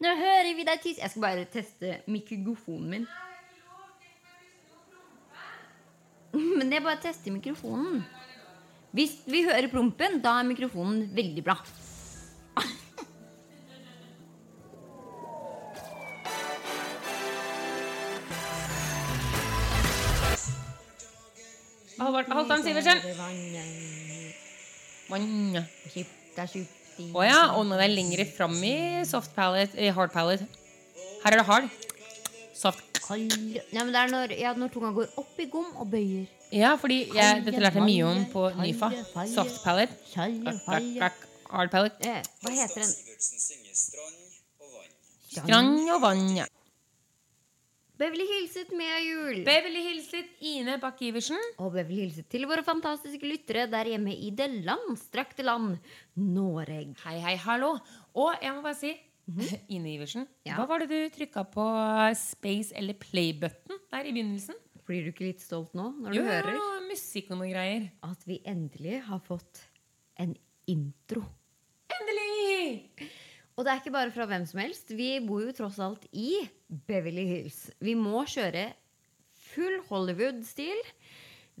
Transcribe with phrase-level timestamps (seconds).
[0.00, 1.02] Nå hører vi deg tisse.
[1.02, 3.06] Jeg skal bare teste mikrofonen min.
[6.32, 8.00] Men jeg bare tester mikrofonen.
[8.96, 11.60] Hvis vi hører prompen, da er mikrofonen veldig bra.
[22.00, 22.98] Halvdan Sivertsen.
[25.10, 26.70] Vann.
[27.14, 28.74] Å ja, og det er lengre lenger fram i
[29.08, 30.46] soft palette, i hard palette.
[31.24, 31.70] Her er det hard.
[32.56, 32.86] Soft.
[33.10, 33.24] Nei,
[33.72, 36.28] men det er når, ja, når tunga går opp i gom og bøyer.
[36.54, 38.90] Ja, fordi jeg, dette lærte jeg mye om på NIFA.
[39.32, 39.94] Soft palette.
[41.50, 42.06] Hard palette.
[42.06, 42.92] Eh, Hva heter den?
[45.30, 46.46] Strand og vann, ja.
[48.00, 49.42] Beverly Hilset Mia jul.
[49.44, 51.40] Beverly Hilset, Ine Bakke-Iversen.
[51.60, 55.74] Og Beverly Hilset til våre fantastiske lyttere der hjemme i det landstrakte land
[56.16, 56.94] Noreg.
[57.04, 57.74] Hei, hei, hallo.
[58.16, 58.94] Og jeg må bare si,
[59.76, 60.56] Ine Iversen, Ja.
[60.56, 61.66] hva var det du trykka på
[62.18, 64.56] space eller play-button der i begynnelsen?
[64.88, 67.84] Blir du ikke litt stolt nå når du Jo, hører musikk og noen greier.
[68.02, 69.60] at vi endelig har fått
[70.18, 70.32] en
[70.72, 71.20] intro?
[71.94, 72.88] Endelig!
[73.60, 74.88] Og det er ikke bare fra hvem som helst.
[74.96, 76.46] Vi bor jo tross alt i
[76.88, 77.66] Beverly Hills.
[77.84, 78.70] Vi må kjøre
[79.50, 80.78] full Hollywood-stil.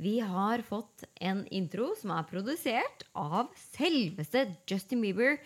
[0.00, 5.36] Vi har fått en intro som er produsert av selveste Justin Bieber,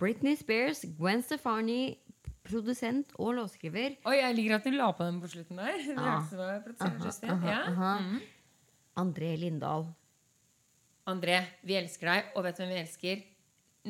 [0.00, 1.98] Britney Spears, Gwen Stefani,
[2.48, 3.98] produsent og låtskriver.
[4.08, 5.82] Oi, jeg liker at du la på den på slutten der.
[5.84, 6.14] Ja.
[7.74, 7.90] aha.
[8.00, 8.22] Mhm.
[9.04, 9.84] André Lindahl.
[11.12, 13.20] André, vi elsker deg, og vet du hvem vi elsker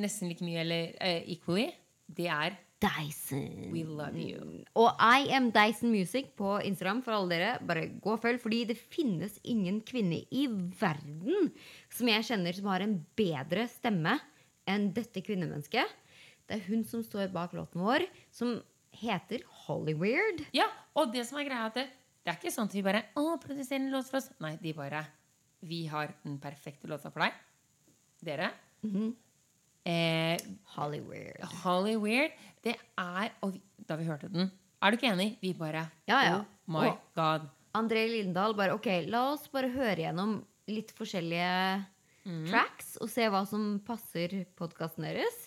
[0.02, 1.68] nesten like mye eller uh, equally?
[2.16, 3.68] Det er Dyson.
[3.74, 4.62] We Love You.
[4.80, 7.50] Og I am Dyson Music på Instagram for alle dere.
[7.68, 10.46] Bare gå og følg, fordi det finnes ingen kvinne i
[10.80, 11.50] verden
[11.92, 14.16] som jeg kjenner som har en bedre stemme
[14.70, 15.92] enn dette kvinnemennesket.
[16.48, 18.56] Det er hun som står bak låten vår, som
[18.96, 20.46] heter Hollyweird.
[20.56, 20.66] Ja,
[20.98, 21.86] og det som er greia at det,
[22.24, 24.32] det er ikke sånn at vi bare Å, produserer en låt for oss.
[24.42, 25.04] Nei, de bare
[25.60, 27.36] Vi har den perfekte låta for deg.
[28.24, 28.48] Dere.
[28.82, 29.12] Mhm.
[29.90, 30.38] Eh,
[30.76, 31.44] Hollyweird.
[31.64, 32.34] Holly Weird,
[32.64, 34.50] det er Og vi, da vi hørte den
[34.82, 35.30] Er du ikke enig?
[35.42, 36.36] Vi bare Ja, ja.
[36.40, 37.48] Oh my Og- god.
[37.78, 40.38] André Lindahl bare Ok, la oss bare høre gjennom
[40.70, 41.84] litt forskjellige
[42.50, 45.38] tracks og se hva som passer podkasten deres.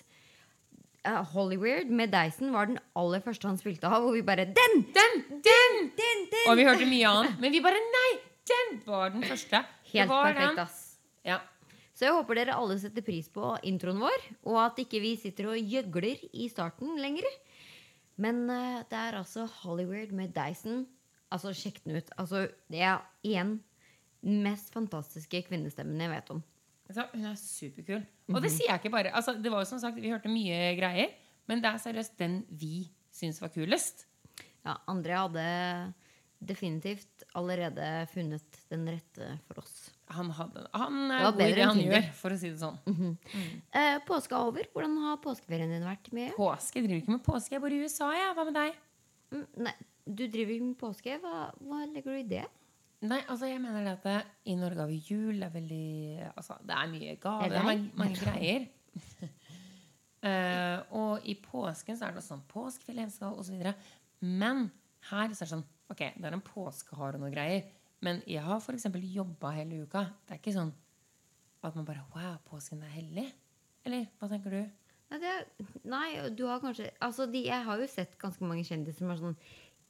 [1.05, 4.75] Uh, Hollyweird med Dyson var den aller første han spilte av, og vi bare Den!
[4.95, 5.17] Den!
[5.43, 5.77] Den!
[5.99, 6.21] Den!
[6.31, 6.45] Den!
[6.49, 8.11] Og vi hørte mye annet, men vi bare Nei!
[8.47, 9.61] Den var den første.
[9.63, 10.79] Det Helt var perfekt, ass.
[11.27, 11.37] Ja.
[11.93, 15.51] Så jeg håper dere alle setter pris på introen vår, og at ikke vi sitter
[15.51, 17.27] og gjøgler i starten lenger.
[18.21, 20.87] Men eh, det er altså Hollywood med Dyson.
[21.33, 22.09] Altså, sjekk den ut.
[22.17, 23.59] Altså, det er igjen
[24.23, 26.41] mest fantastiske kvinnestemmen jeg vet om.
[26.89, 28.03] Altså, hun er superkul.
[28.33, 30.73] Og det sier jeg ikke bare altså, Det var jo som sagt, Vi hørte mye
[30.77, 31.13] greier,
[31.49, 34.05] men det er seriøst den vi syns var kulest.
[34.63, 35.45] Ja, André hadde
[36.43, 39.92] definitivt allerede funnet den rette for oss.
[40.13, 41.95] Han, hadde, han er god i det han Tinder.
[41.95, 42.79] gjør, for å si det sånn.
[43.73, 44.67] Eh, påske er over.
[44.73, 46.11] Hvordan har påskeferien din vært?
[46.15, 46.33] Mye?
[46.37, 46.79] Påske?
[46.79, 47.55] Jeg driver ikke med påske.
[47.55, 48.33] Jeg bor i USA, jeg.
[48.37, 48.81] Hva med deg?
[49.33, 49.73] Mm, nei,
[50.05, 51.17] du driver ikke med påske.
[51.23, 52.45] Hva, hva legger du i det?
[53.03, 55.35] Nei, altså jeg mener det at I Norge har vi jul.
[55.41, 57.51] Det er veldig altså, Det er mye gaver.
[57.51, 58.67] Det er mange, mange greier.
[60.23, 63.59] uh, og i påsken så er det sånn påskefjell, osv.
[63.59, 63.73] Så
[64.23, 64.69] Men
[65.09, 67.67] her så er det sånn Ok, det er en påskehare og noe greier.
[68.03, 68.87] Men jeg har f.eks.
[69.15, 70.05] jobba hele uka.
[70.27, 70.73] Det er ikke sånn
[71.63, 73.27] at man bare Wow, påsken er hellig.
[73.87, 74.63] Eller hva tenker du?
[75.13, 75.33] Nei, det
[75.87, 79.19] nei, du har kanskje altså de, Jeg har jo sett ganske mange kjendiser som har
[79.21, 79.37] sånn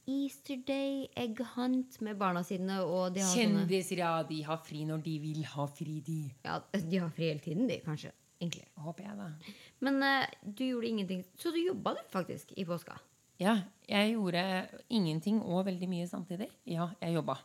[0.10, 2.82] Easter Day, egg hunt med barna sine.
[2.84, 6.20] Og de har Kjendiser, ja, de har fri når de vil ha fri, de.
[6.44, 8.12] ja, de har fri hele tiden, de, kanskje.
[8.42, 8.66] Egentlig.
[8.84, 9.56] Håper jeg, da.
[9.88, 11.24] Men uh, du gjorde ingenting.
[11.40, 12.98] Så du jobba du faktisk i påska?
[13.40, 13.56] Ja,
[13.88, 14.44] jeg gjorde
[14.92, 16.50] ingenting og veldig mye samtidig.
[16.68, 17.38] Ja, jeg jobba.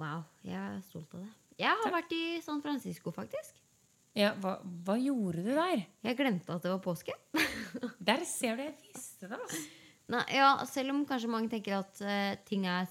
[0.00, 1.30] Wow, jeg er stolt av det.
[1.60, 3.60] Jeg har vært i San Francisco, faktisk.
[4.14, 4.56] Ja, hva,
[4.86, 5.84] hva gjorde du der?
[6.06, 7.14] Jeg glemte at det var påske.
[8.08, 9.38] Der ser du jeg visste det.
[9.38, 9.62] Altså.
[10.14, 12.86] Nei, ja, selv om kanskje mange tenker at uh, ting er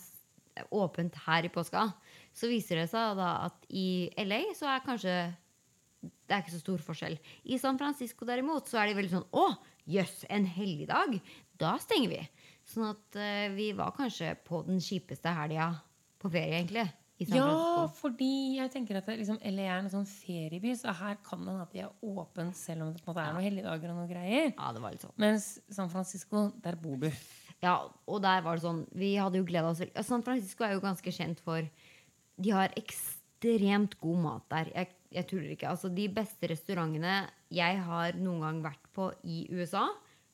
[0.76, 1.86] åpent her i påska,
[2.36, 5.16] så viser det seg da at i LA så er kanskje
[6.04, 7.16] det er ikke så stor forskjell.
[7.48, 9.46] I San Francisco derimot så er de veldig sånn Å,
[9.96, 11.16] jøss, en helligdag!
[11.62, 12.20] Da stenger vi.
[12.68, 15.72] Sånn at uh, vi var kanskje på den kjipeste helga
[16.20, 16.88] på ferie, egentlig.
[17.32, 21.54] Ja, fordi jeg tenker at liksom, LA er en sånn ferieby, så her kan det
[21.54, 24.02] hende at de er åpent selv om det på en måte er noen helligdager og
[24.02, 24.52] noe greier.
[24.52, 25.16] Ja, det var litt sånn.
[25.22, 27.10] Mens San Francisco, der bor du.
[27.64, 27.78] Ja,
[28.10, 30.74] og der var det sånn Vi hadde jo gleda oss veldig ja, San Francisco er
[30.76, 31.64] jo ganske kjent for
[32.44, 34.72] De har ekstremt god mat der.
[34.74, 35.70] Jeg, jeg tuller ikke.
[35.72, 37.22] Altså, de beste restaurantene
[37.54, 39.86] jeg har noen gang vært på i USA,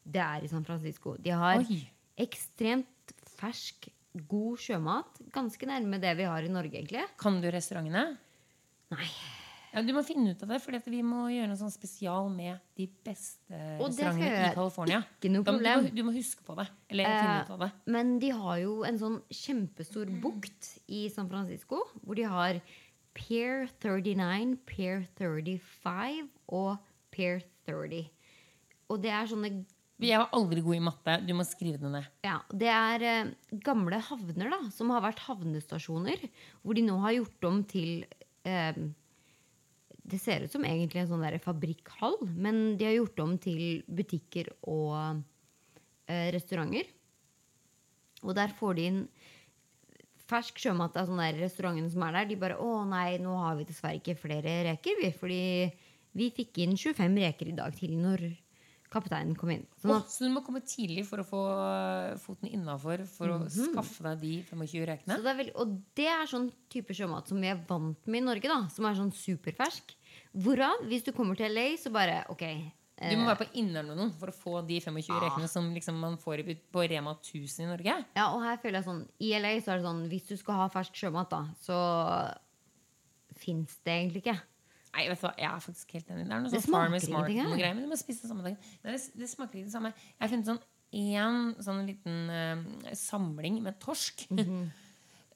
[0.08, 1.16] det er i San Francisco.
[1.20, 1.82] De har Oi.
[2.22, 3.90] ekstremt fersk,
[4.28, 5.20] god sjømat.
[5.36, 7.06] Ganske nærme det vi har i Norge, egentlig.
[7.20, 8.18] Kan du restaurantene?
[8.94, 9.10] Nei.
[9.70, 12.58] Ja, Du må finne ut av det, for vi må gjøre noe sånn spesial med
[12.80, 14.54] de beste restaurantene i.
[14.56, 15.02] California.
[15.20, 15.84] Ikke noe Da problem.
[15.86, 16.66] Du, må, du må huske på det.
[16.90, 17.70] Eller finne ut av det.
[17.86, 22.62] Men de har jo en sånn kjempestor bukt i San Francisco, hvor de har
[23.14, 26.78] Pier 39, Pier 35 og
[27.14, 28.08] Pier 30.
[28.90, 29.52] Og det er sånne
[30.00, 31.16] Jeg var aldri god i matte.
[31.28, 32.06] Du må skrive det ned.
[32.24, 33.32] Ja, det er eh,
[33.66, 36.24] gamle havner da, som har vært havnestasjoner,
[36.64, 38.06] hvor de nå har gjort om til
[38.48, 38.80] eh,
[40.10, 43.84] Det ser ut som egentlig en sånn der fabrikkhall, men de har gjort om til
[43.92, 44.96] butikker og
[46.08, 46.88] eh, restauranter.
[48.24, 49.04] Og der får de inn
[50.30, 52.30] fersk sjømat av sånne der restaurantene som er der.
[52.30, 55.44] De bare 'Å nei, nå har vi dessverre ikke flere reker, vi, fordi
[56.16, 58.30] vi fikk inn 25 reker i dag til når
[58.90, 59.68] kapteinen kom inn'.
[59.82, 63.28] Sånn at, oh, så du må komme tidlig for å få øh, foten innafor for
[63.36, 65.16] å skaffe deg de 25 rekene?
[65.20, 68.22] Så det er veldig, og det er sånn type sjømat som vi er vant med
[68.24, 68.68] i Norge, da.
[68.74, 69.96] Som er sånn superfersk.
[70.34, 72.44] Hvorav, hvis du kommer til LA, så bare OK.
[73.00, 75.22] Du må være på Indernoen for å få de 25 Ah.
[75.24, 77.94] rekene som liksom man får på Rema 1000 i Norge.
[78.18, 80.56] Ja, og her føler jeg sånn I LA så er det sånn Hvis du skal
[80.56, 81.78] ha fersk sjømat, da, så
[83.40, 84.36] fins det egentlig ikke.
[84.90, 86.26] Nei, vet du hva, jeg er faktisk helt enig.
[86.26, 88.58] Det er noe sånn Farmer smaker Smart greier, men du må spise det samme dagen.
[88.84, 89.92] Nei, det, det smaker ikke det samme.
[90.16, 90.62] Jeg har funnet sånn
[91.00, 94.26] én sånn liten uh, samling med torsk.
[94.32, 94.66] Mm -hmm.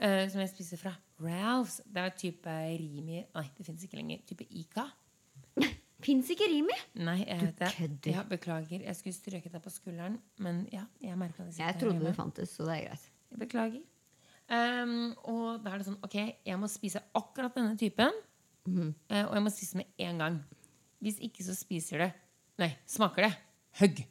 [0.01, 1.81] uh, som jeg spiser fra Ralphs.
[1.85, 4.25] Det er type Rimi Nei, det fins ikke lenger.
[4.27, 4.89] Type Ica.
[6.03, 6.75] Fins ikke Rimi!
[6.99, 7.59] Nei, jeg vet
[8.03, 8.11] det.
[8.11, 8.81] Ja, beklager.
[8.81, 11.57] Jeg skulle strøket deg på skulderen, men ja, jeg merka det.
[11.57, 13.11] Jeg trodde det fantes, så det er greit.
[13.31, 13.81] Jeg Beklager.
[14.51, 18.11] Um, og da er det sånn Ok, jeg må spise akkurat denne typen.
[18.67, 20.41] Eh, og jeg må spise med en gang.
[21.03, 22.11] Hvis ikke, så spiser det
[22.61, 23.33] Nei, smaker det
[23.79, 24.03] høgg.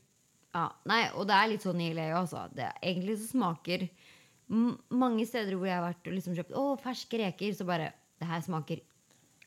[0.53, 2.47] Ja, nei, og det er litt sånn i LA også.
[2.53, 3.87] Det, egentlig så smaker
[4.53, 8.29] Mange steder hvor jeg har vært og liksom kjøpt å, ferske reker, så bare Det
[8.29, 8.83] her smaker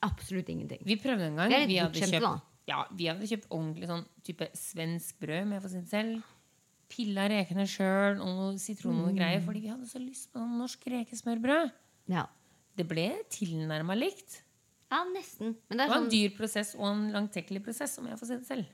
[0.06, 0.82] absolutt ingenting.
[0.86, 1.52] Vi prøvde en gang.
[1.52, 5.52] Vi er litt Vi hadde, kjøpt, ja, vi hadde kjøpt ordentlig sånn type svensk brød
[5.52, 6.26] med for sin selv.
[6.92, 9.18] Pilla rekene sjøl og noe sitron og mm.
[9.18, 9.44] greier.
[9.46, 11.74] Fordi vi hadde så lyst på sånn norsk rekesmørbrød.
[12.14, 12.28] Ja.
[12.76, 14.42] Det ble tilnærma likt.
[14.92, 15.56] Ja, nesten.
[15.70, 18.30] Men det er var en sånn dyr prosess og en langtekkelig prosess, om jeg får
[18.32, 18.74] si det selv.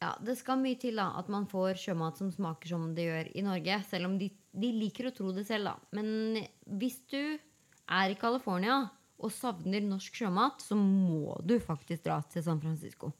[0.00, 3.30] Ja, Det skal mye til da, at man får sjømat som smaker som det gjør
[3.36, 3.82] i Norge.
[3.90, 5.74] Selv om de, de liker å tro det selv, da.
[5.98, 6.40] Men
[6.80, 8.78] hvis du er i California
[9.20, 13.12] og savner norsk sjømat, så må du faktisk dra til San Francisco.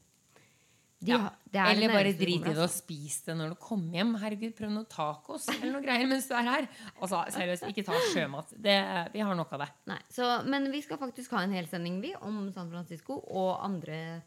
[1.00, 1.30] De, Ja.
[1.54, 2.82] er Eller bare drit i det og altså.
[2.84, 4.10] spis det når du kommer hjem.
[4.20, 6.66] Herregud, prøv noe tacos eller noe greier mens du er her.
[7.00, 8.52] Altså, seriøst, ikke ta sjømat.
[8.52, 8.76] Det,
[9.14, 9.70] vi har nok av det.
[9.88, 13.64] Nei, så, men vi skal faktisk ha en hel sending vi, om San Francisco og
[13.64, 14.20] andre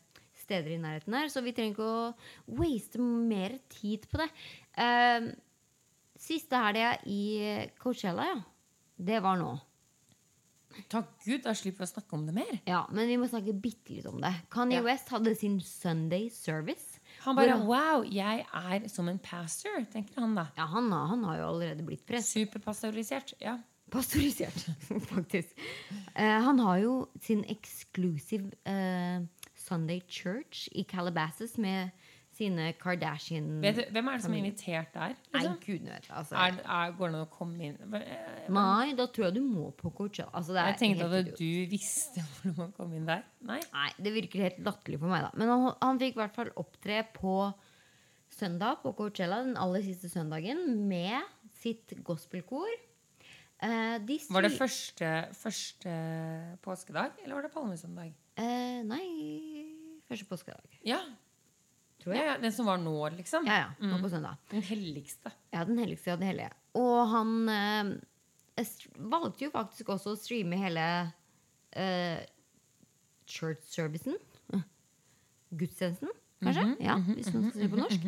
[0.43, 4.27] steder i nærheten her, så vi trenger ikke å waste mer tid på det.
[4.75, 5.29] Uh,
[6.19, 7.21] siste helga i
[7.79, 8.41] Coachella, ja.
[8.97, 9.53] Det var nå.
[10.89, 12.59] Takk Gud, da slipper vi å snakke om det mer.
[12.67, 14.33] Ja, Men vi må snakke bitte litt om det.
[14.53, 14.81] Kanye Ja.
[14.85, 16.99] West hadde sin Sunday service.
[17.25, 20.47] Han bare han, Wow, jeg er som en pastor, tenker han da.
[20.57, 22.33] Ja, han, har- han har jo allerede blitt prest.
[22.33, 23.33] Superpastorisert.
[23.39, 23.59] Ja.
[23.93, 24.65] Pastorisert,
[25.13, 25.53] faktisk.
[26.17, 29.21] Uh, han har jo sin exclusive uh,
[29.55, 31.91] Sunday Church i Calabasas med
[32.43, 35.15] sine Kardashian Vet du, hvem er det som er invitert der?
[35.33, 35.57] Nei, Liksom?
[35.63, 36.37] gud vet altså.
[36.37, 37.97] Er, er, går det an å komme inn
[38.53, 40.31] Nei, da tror jeg du må på Coachella.
[40.35, 41.39] Altså, det er tenkte at idiot.
[41.43, 43.23] du visste hvordan man kom inn der.
[43.47, 43.59] Nei?
[43.73, 45.31] Nei, det virker helt latterlig for meg, da.
[45.39, 47.37] Men han, han fikk i hvert fall opptre på
[48.33, 51.21] søndag på Coachella, den aller siste søndagen, med
[51.61, 52.71] sitt gospelkor.
[53.63, 55.09] Uh, de Var det første,
[55.39, 55.91] første
[56.65, 58.09] påskedag, eller var det palmesøndag?
[58.35, 59.05] Uh, nei,
[60.09, 60.79] første påskedag.
[60.83, 60.99] Ja.
[62.03, 62.25] Tror jeg.
[62.27, 62.35] ja.
[62.41, 63.47] Den som var nå, liksom?
[63.47, 63.69] Ja, ja.
[63.87, 64.41] Nå på søndag.
[64.51, 65.31] Den helligste.
[65.53, 66.51] Ja, den helligste av de hellige.
[66.79, 67.93] Og han eh,
[69.13, 70.85] valgte jo faktisk også å streame hele
[71.79, 72.19] eh,
[73.29, 74.19] church-servicen.
[75.59, 76.11] Gudstjenesten,
[76.43, 76.69] kanskje?
[76.83, 78.07] ja, hvis man skal si det på norsk.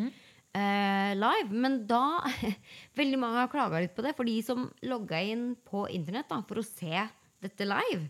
[0.56, 1.52] Eh, live.
[1.52, 2.24] Men da
[3.00, 4.16] Veldig mange har klaga litt på det.
[4.18, 7.08] For de som logga inn på internett da, for å se
[7.44, 8.08] dette live,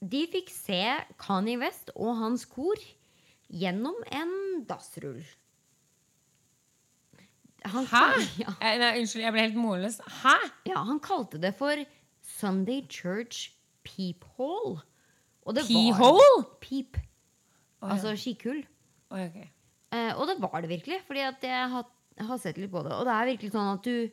[0.00, 0.80] de fikk se
[1.20, 2.80] Kanye West og hans kor
[3.50, 4.32] gjennom en
[4.68, 5.22] dassrull.
[7.68, 8.04] Han, Hæ?
[8.42, 8.52] Ja.
[8.64, 9.98] Eh, Nei, unnskyld, jeg ble helt målløs.
[10.22, 10.36] Hæ?
[10.70, 11.82] Ja, han kalte det for
[12.38, 13.50] Sunday Church
[13.84, 14.80] Peephole.
[15.44, 16.96] Og det var- Peep.
[17.82, 17.94] Oh, ja.
[17.94, 18.62] Altså skikull.
[19.10, 19.36] Oh, ok.
[19.92, 21.86] Eh, og det var det virkelig, fordi jeg har,
[22.20, 22.92] har sett litt på det.
[22.92, 24.10] Og det er virkelig sånn at du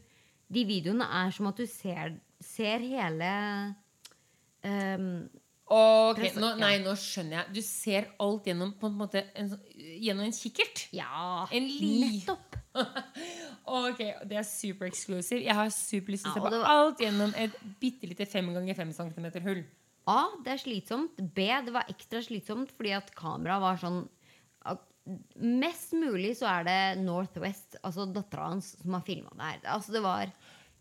[0.50, 3.28] De videoene er som at du ser, ser hele
[4.64, 5.28] ehm,
[5.68, 7.54] Ok, nå, nei, nå skjønner jeg.
[7.58, 10.86] Du ser alt gjennom, på en måte, en, gjennom en kikkert.
[10.96, 12.56] Ja, En nettopp!
[13.68, 15.42] Ok, Det er super exclusive.
[15.44, 18.94] Jeg har superlyst til å se på alt gjennom et bitte lite 5 ganger 5
[18.96, 19.64] cm hull.
[20.08, 20.22] A.
[20.46, 21.18] Det er slitsomt.
[21.36, 21.50] B.
[21.66, 24.06] Det var ekstra slitsomt fordi at kameraet var sånn
[25.40, 29.62] Mest mulig så er det Northwest, altså dattera hans, som har filma det her.
[29.78, 30.34] Altså, det var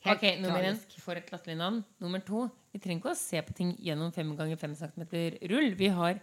[0.04, 1.82] helt Ok, Nummer én for et latterlig navn.
[2.02, 5.04] Nummer to vi trenger ikke å se på ting gjennom 5 ganger 5 cm
[5.48, 5.70] rull.
[5.78, 6.18] Vi har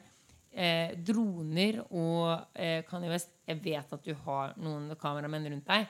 [0.53, 3.33] eh, droner og eh, Kanye West.
[3.49, 5.87] Jeg vet at du har noen kameramenn rundt deg.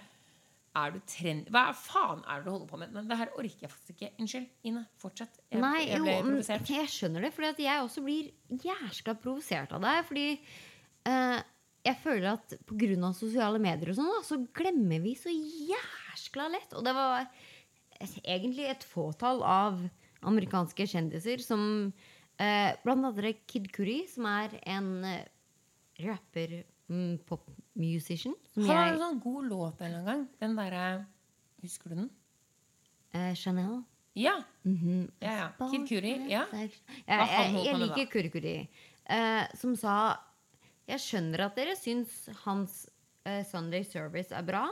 [0.79, 1.49] Er du trend...
[1.53, 2.93] Hva faen er det du holder på med?
[2.95, 4.11] Men det her orker jeg faktisk ikke.
[4.23, 4.85] Unnskyld, Ine.
[5.01, 5.35] Fortsett.
[5.51, 6.71] Jeg, Nei, jeg ble jo, provosert.
[6.73, 8.31] jeg skjønner det, at jeg også blir
[8.63, 9.99] jæskla provosert av deg.
[10.07, 11.41] Fordi eh,
[11.83, 13.11] jeg føler at pga.
[13.19, 16.71] sosiale medier og sånn, så glemmer vi så jæskla lett.
[16.73, 17.27] Og det var
[18.23, 19.79] egentlig et fåtall av
[20.23, 21.63] amerikanske kjendiser som
[22.39, 25.25] eh, Blant annet Kid Curry, som er en eh,
[26.03, 30.27] rapper, mm, popmusician, Han har en sånn god låt en gang.
[30.41, 30.85] Den derre
[31.63, 32.09] Husker du den?
[33.13, 33.83] eh, Chanel.
[34.15, 34.35] Ja.
[34.63, 35.47] ja, ja.
[35.71, 36.13] Kid Curry.
[36.29, 36.43] Ja.
[36.53, 36.71] Jeg,
[37.07, 37.29] jeg,
[37.65, 38.57] jeg liker liker Kurikuri.
[39.09, 39.95] Eh, som sa
[40.87, 42.83] Jeg skjønner at dere syns hans
[43.25, 44.65] eh, Sunday service er bra,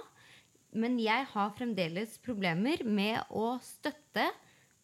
[0.71, 4.27] men jeg har fremdeles problemer med å støtte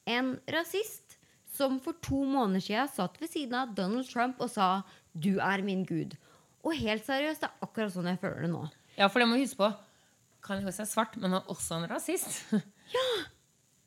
[0.08, 1.17] en rasist
[1.58, 5.63] som for to måneder siden satt ved siden av Donald Trump og sa 'du er
[5.63, 6.17] min gud'.
[6.63, 8.67] Og helt seriøst, det er akkurat sånn jeg føler det nå.
[8.98, 9.72] ja, for det må vi huske på.
[10.41, 12.44] Kanye West er svart, men han er også en rasist.
[12.96, 13.08] ja!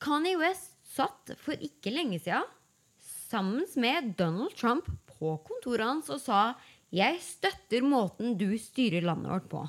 [0.00, 2.48] Kanye West satt for ikke lenge siden
[3.30, 6.54] sammen med Donald Trump på kontoret hans og sa
[6.90, 9.68] 'Jeg støtter måten du styrer landet vårt på'.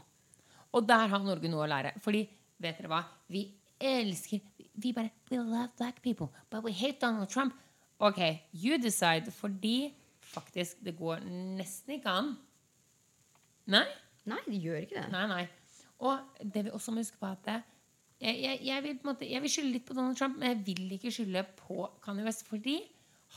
[0.71, 1.95] Og der har Norge noe å lære.
[2.03, 2.23] Fordi,
[2.61, 3.01] vet dere hva?
[3.31, 3.45] Vi
[3.81, 4.43] elsker
[4.81, 7.53] Vi bare We love black people, but we hate Donald Trump.
[7.99, 8.19] Ok,
[8.53, 9.31] you decide.
[9.31, 11.25] Fordi faktisk, det går
[11.57, 12.31] nesten ikke an.
[13.71, 13.85] Nei?
[14.29, 15.09] Nei, det gjør ikke det.
[15.11, 15.43] Nei, nei.
[16.01, 17.59] Og det vi også må huske på at det,
[18.21, 20.59] jeg, jeg, jeg, vil, på måte, jeg vil skylde litt på Donald Trump, men jeg
[20.65, 22.45] vil ikke skylde på Kanye West.
[22.49, 22.77] Fordi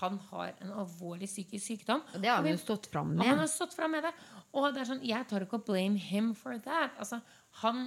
[0.00, 2.00] han har en alvorlig psykisk sykdom.
[2.14, 3.26] Og det har han jo stått fram med.
[3.26, 4.10] han har stått fram med det.
[4.54, 6.96] Og det er sånn, jeg tar ikke å blame him for that.
[6.98, 7.20] Altså,
[7.62, 7.86] han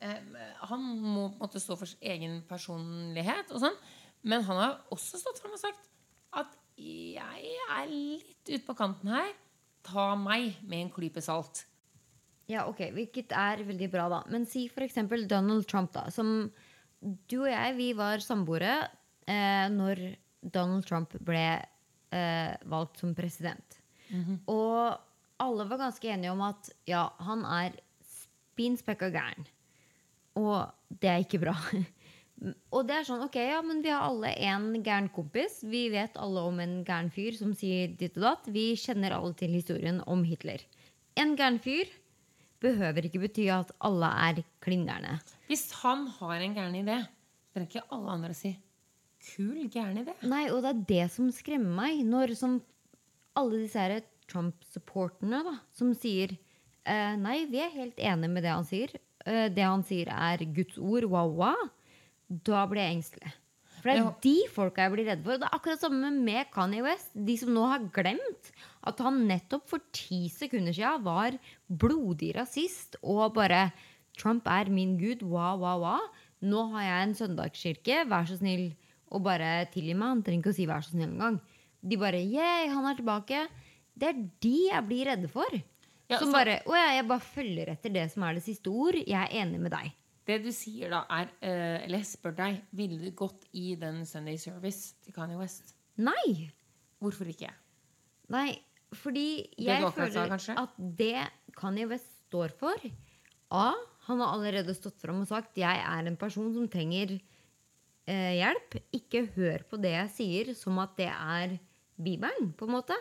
[0.00, 0.22] eh,
[0.70, 3.78] Han må måtte stå for sin egen personlighet og sånn.
[4.26, 5.90] Men han har også stått fram og sagt
[6.36, 9.32] at jeg er litt ute på kanten her.
[9.86, 11.66] Ta meg med en klype salt.
[12.50, 14.20] Ja, ok, Hvilket er veldig bra, da.
[14.30, 16.08] Men si eksempel Donald Trump, da.
[16.14, 16.50] Som
[17.00, 18.86] du og jeg, vi var samboere
[19.26, 20.02] eh, når
[20.52, 21.46] Donald Trump ble
[22.14, 23.80] eh, valgt som president.
[24.46, 24.96] Og
[25.42, 27.76] alle var ganske enige om at ja, han er
[28.06, 29.46] spin spekka gæren.
[30.36, 31.56] Og det er ikke bra.
[32.76, 35.62] Og det er sånn, ok, ja, men vi har alle en gæren kompis.
[35.64, 38.50] Vi vet alle om en gæren fyr som sier ditt og datt.
[38.52, 40.60] Vi kjenner alle til historien om Hitler.
[41.16, 41.88] En gæren fyr
[42.60, 45.16] behøver ikke bety at alle er klingerne.
[45.48, 46.98] Hvis han har en gæren idé,
[47.54, 48.52] trenger ikke alle andre å si
[49.26, 50.14] 'kul gæren idé'.
[50.28, 52.04] Nei, og det er det som skremmer meg.
[52.06, 52.60] Når som
[53.36, 56.36] alle disse her Trump-supporterne da, som sier
[56.86, 58.92] eh, Nei, vi er helt enige med det han sier.
[59.26, 61.68] Eh, det han sier er Guds ord, wow-wow.
[62.28, 63.32] Da blir jeg engstelig.
[63.76, 64.14] For det er Ja.
[64.22, 65.38] de folka jeg blir redd for.
[65.38, 67.10] Det er akkurat samme med Kanye West.
[67.14, 68.50] De som nå har glemt
[68.86, 71.36] at han nettopp for ti sekunder siden var
[71.70, 73.72] blodig rasist og bare
[74.16, 75.98] Trump er min gud, Wa, wa, wa.
[76.42, 78.70] Nå har jeg en søndagskirke, vær så snill
[79.14, 80.14] og bare tilgi meg.
[80.14, 81.38] Han trenger ikke å si vær så snill engang.
[81.86, 83.44] De bare yeah, han er tilbake.
[83.96, 85.58] Det er de jeg blir redde for.
[86.06, 88.70] Ja, som så- bare Å ja, jeg bare følger etter det som er det siste
[88.70, 88.94] ord.
[88.94, 89.92] Jeg er enig med deg.
[90.26, 94.04] Det du sier da, er uh, Eller jeg spør deg, ville du gått i den
[94.04, 95.76] Sunday Service til Kanye West?
[95.96, 96.50] Nei.
[97.00, 97.52] Hvorfor ikke?
[98.28, 98.58] Nei,
[98.96, 100.56] fordi jeg føler kanskje?
[100.58, 102.74] at det Kanye West står for
[103.54, 103.72] A.
[104.08, 107.20] Han har allerede stått fram og sagt jeg er en person som trenger
[108.08, 108.78] eh, hjelp.
[108.96, 111.58] Ikke hør på det jeg sier som at det er
[111.96, 112.96] Bibelen, på en måte.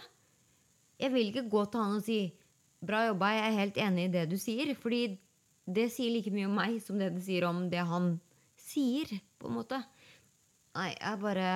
[1.02, 2.20] Jeg vil ikke gå til han og si
[2.86, 4.72] bra jobba, jeg er helt enig i det du sier.
[4.80, 5.04] Fordi
[5.66, 8.16] det sier like mye om meg som det det sier om det han
[8.60, 9.10] sier,
[9.42, 9.82] på en måte.
[10.76, 11.50] Nei, jeg bare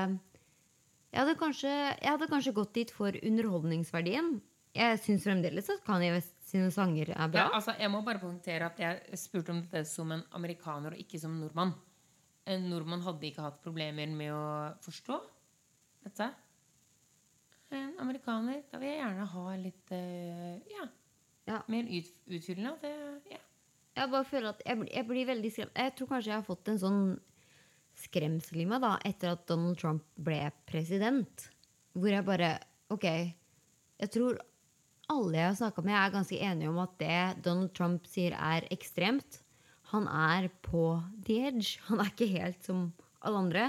[1.09, 4.35] jeg hadde, kanskje, jeg hadde kanskje gått dit for underholdningsverdien.
[4.77, 7.47] Jeg syns fremdeles at Kanye West sine sanger er bra.
[7.47, 11.01] Ja, altså, jeg må bare poengtere at jeg spurte om dette som en amerikaner og
[11.01, 11.73] ikke som nordmann.
[12.49, 14.43] En nordmann hadde ikke hatt problemer med å
[14.81, 15.17] forstå
[16.07, 16.29] dette.
[17.75, 20.87] En amerikaner, da vil jeg gjerne ha litt eh, ja,
[21.49, 21.59] Ja.
[21.69, 22.73] mer ut, utfyllende.
[22.81, 22.93] Det,
[23.35, 23.41] ja.
[23.99, 25.77] Jeg bare føler at jeg, jeg blir veldig skremt.
[25.77, 27.01] Jeg tror kanskje jeg har fått en sånn
[27.99, 30.39] skremsel i meg da, etter at Donald Trump ble
[30.69, 31.49] president.
[31.93, 32.55] Hvor jeg bare
[32.89, 34.39] Ok, jeg tror
[35.13, 38.65] alle jeg har snakka med, er ganske enige om at det Donald Trump sier, er
[38.73, 39.43] ekstremt.
[39.91, 40.83] Han er på
[41.25, 41.79] the edge.
[41.87, 42.89] Han er ikke helt som
[43.25, 43.65] alle andre.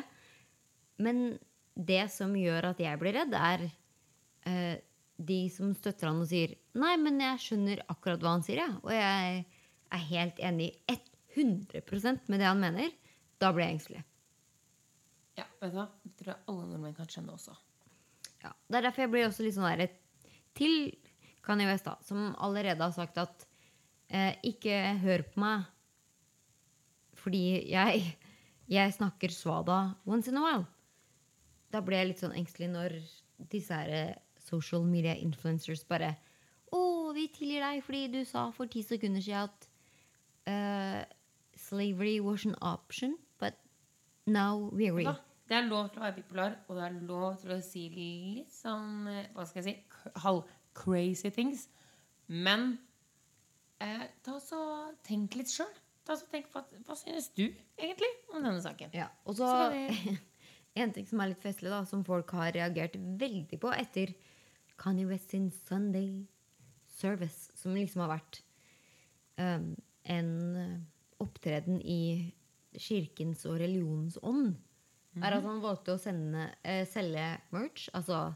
[1.00, 1.38] Men
[1.74, 4.76] det som gjør at jeg blir redd, er uh,
[5.20, 8.76] de som støtter han og sier Nei, men jeg skjønner akkurat hva han sier, jeg.
[8.84, 9.40] Og jeg
[9.90, 10.70] er helt enig
[11.34, 12.92] 100% med det han mener.
[13.40, 14.04] Da blir jeg engstelig.
[15.40, 15.88] Ja, vet du hva?
[16.04, 17.56] Det tror jeg alle nordmenn kan skjønne også.
[18.44, 19.90] Ja, det er derfor jeg blir også litt sånn der
[20.56, 20.76] Til
[21.44, 23.44] Kanye West, da, som allerede har sagt at
[24.12, 25.68] eh, ikke hør på meg
[27.20, 28.02] fordi jeg,
[28.70, 30.66] jeg snakker svada once in a while.
[31.70, 32.96] Da blir jeg litt sånn engstelig når
[33.52, 36.14] disse her eh, social media influencers bare
[36.70, 36.80] Å,
[37.16, 39.64] vi tilgir deg fordi du sa for ti sekunder siden at
[40.46, 41.00] uh,
[41.58, 43.58] slavery was an option, but
[44.26, 45.08] now we agree.
[45.50, 48.52] Det er lov til å være bipolar, og det er lov til å si litt
[48.54, 50.10] sånn eh, Hva skal jeg si?
[50.22, 51.64] Halv-crazy things.
[52.30, 52.76] Men
[53.82, 54.60] eh, ta så
[55.06, 55.72] tenk litt sjøl.
[56.30, 57.44] Tenk på hva synes du
[57.78, 58.92] egentlig om denne saken?
[58.96, 60.16] Ja, og så Så
[60.78, 64.12] En ting som er litt festlig, da, som folk har reagert veldig på etter
[64.78, 66.28] Kanye West sin Sunday
[67.00, 68.38] Service, som liksom har vært
[69.40, 69.72] um,
[70.14, 70.76] en uh,
[71.22, 72.30] opptreden i
[72.78, 74.54] kirkens og religionens ånd,
[75.18, 78.28] er at han valgte å sende, uh, selge merch, altså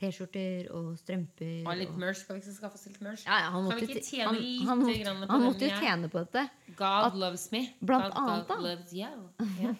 [0.00, 1.66] T-skjorter og strømper.
[1.68, 2.22] Og litt merch.
[2.24, 3.26] Skal vi ikke skaffe oss litt merch?
[3.28, 5.44] ja, ja, han Kan måtte, vi ikke tjene han, lite han, måtte, grann på han
[5.46, 6.44] måtte jo tjene på dette.
[6.80, 7.60] God At- loves me.
[7.80, 8.48] blant God, annet.
[8.48, 9.28] God loves you.
[9.62, 9.76] Yeah.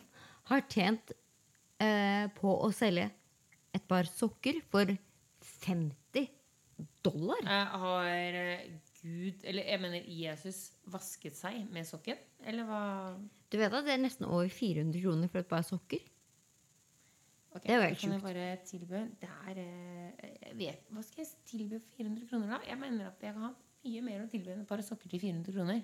[0.52, 1.12] har tjent
[1.80, 3.08] eh, på å selge
[3.74, 4.90] et par sokker for
[5.64, 6.28] 50
[7.02, 7.42] dollar.
[7.42, 8.66] Eh, Har eh,
[9.02, 12.20] Gud, eller jeg mener Jesus, vasket seg med sokken?
[12.46, 12.82] Eller hva?
[13.50, 15.98] Du vet at det er nesten over 400 kroner for et par sokker?
[17.54, 18.24] Ok, Det er jo helt kan jeg sjukt.
[18.24, 22.60] bare tilby Det er eh, jeg vet, Hva skal jeg tilby 400 kroner, da?
[22.68, 23.52] Jeg mener at jeg kan ha
[23.84, 25.82] mye mer å tilby enn et par sokker til 400 kroner.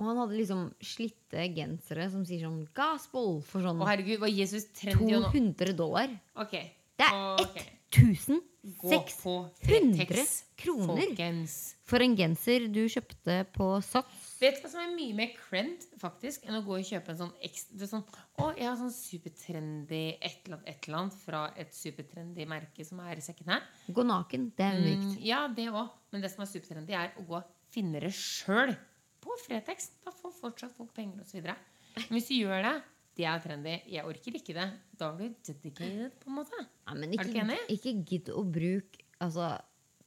[0.00, 4.28] Og han hadde liksom slitte gensere som sier sånn 'gospel' for sånn Å, herregud, var
[4.28, 5.30] Jesus trendy og nå?
[5.30, 6.10] 200 dollar.
[6.34, 6.72] Okay.
[6.98, 7.60] Det er ok.
[7.92, 11.54] 1600 Gå på 100 Fretex, kroner Folkens.
[11.84, 14.22] for en genser du kjøpte på Sats.
[14.40, 17.18] Vet du hva som er mye mer crent faktisk enn å gå og kjøpe en
[17.18, 18.06] sånn ekstra sånn,
[18.40, 22.88] Å, jeg har sånn supertrendy et eller annet, et eller annet fra et supertrendy merke
[22.88, 23.68] som er second hand.
[23.92, 24.48] Gå naken.
[24.56, 25.10] Det er unikt.
[25.10, 25.92] Mm, ja, det òg.
[26.14, 28.72] Men det som er supertrendy, er å gå og finne det sjøl
[29.20, 29.90] på Fretex.
[30.06, 31.44] Da får fortsatt folk penger osv.
[31.44, 32.74] Men hvis du gjør det,
[33.14, 33.76] det er trendy.
[33.90, 34.66] Jeg orker ikke det.
[34.98, 36.64] Da blir du dedicated, på en måte.
[36.86, 37.60] Ja, men Er du ikke, ikke enig?
[37.76, 39.52] ikke gidd å bruke altså,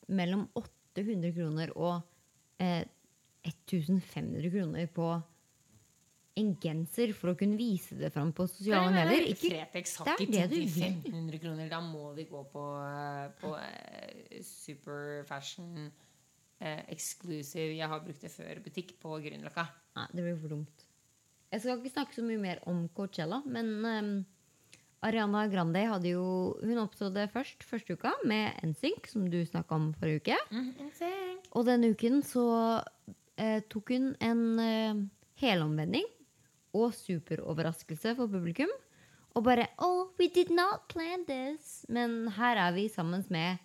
[0.09, 2.01] mellom 800 kroner og
[2.59, 2.83] eh,
[3.47, 5.09] 1500 kroner på
[6.37, 9.23] en genser for å kunne vise det fram på sosiale medier.
[9.31, 11.71] Ikke, Fretex det har er ikke det du til 1500 kroner.
[11.71, 15.87] Da må vi gå på, eh, på eh, super fashion
[16.59, 17.71] eh, exclusive.
[17.73, 18.61] Jeg har brukt det før.
[18.67, 19.65] Butikk på Grünerløkka.
[19.97, 20.86] nei, det blir for dumt.
[21.53, 24.09] Jeg skal ikke snakke så mye mer om Coachella, men um,
[25.07, 26.23] Ariana Grande hadde jo
[26.59, 30.39] Hun opptrådte først første uka med NSYNC, som du snakka om forrige uke.
[30.51, 30.73] Mm,
[31.55, 32.43] Og denne uken så
[33.37, 34.99] eh, tok hun en eh,
[35.39, 36.07] helomvending
[36.75, 38.73] og superoverraskelse for publikum.
[39.37, 41.85] Og bare Oh, we did not plan this.
[41.87, 43.61] Men her er vi sammen med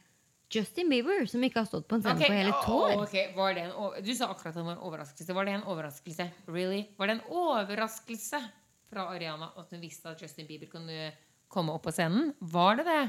[0.52, 2.28] Justin Bieber, som ikke har stått på en scene okay.
[2.28, 2.94] på hele to år.
[3.06, 5.36] ok, var det en, du sa akkurat at det var en overraskelse.
[5.38, 6.28] Var det en overraskelse?
[6.50, 6.82] Really?
[6.98, 8.40] Var det en overraskelse
[8.92, 11.10] fra Ariana at hun visste at Justin Bieber kunne
[11.52, 12.34] komme opp på scenen?
[12.40, 13.02] Var det det?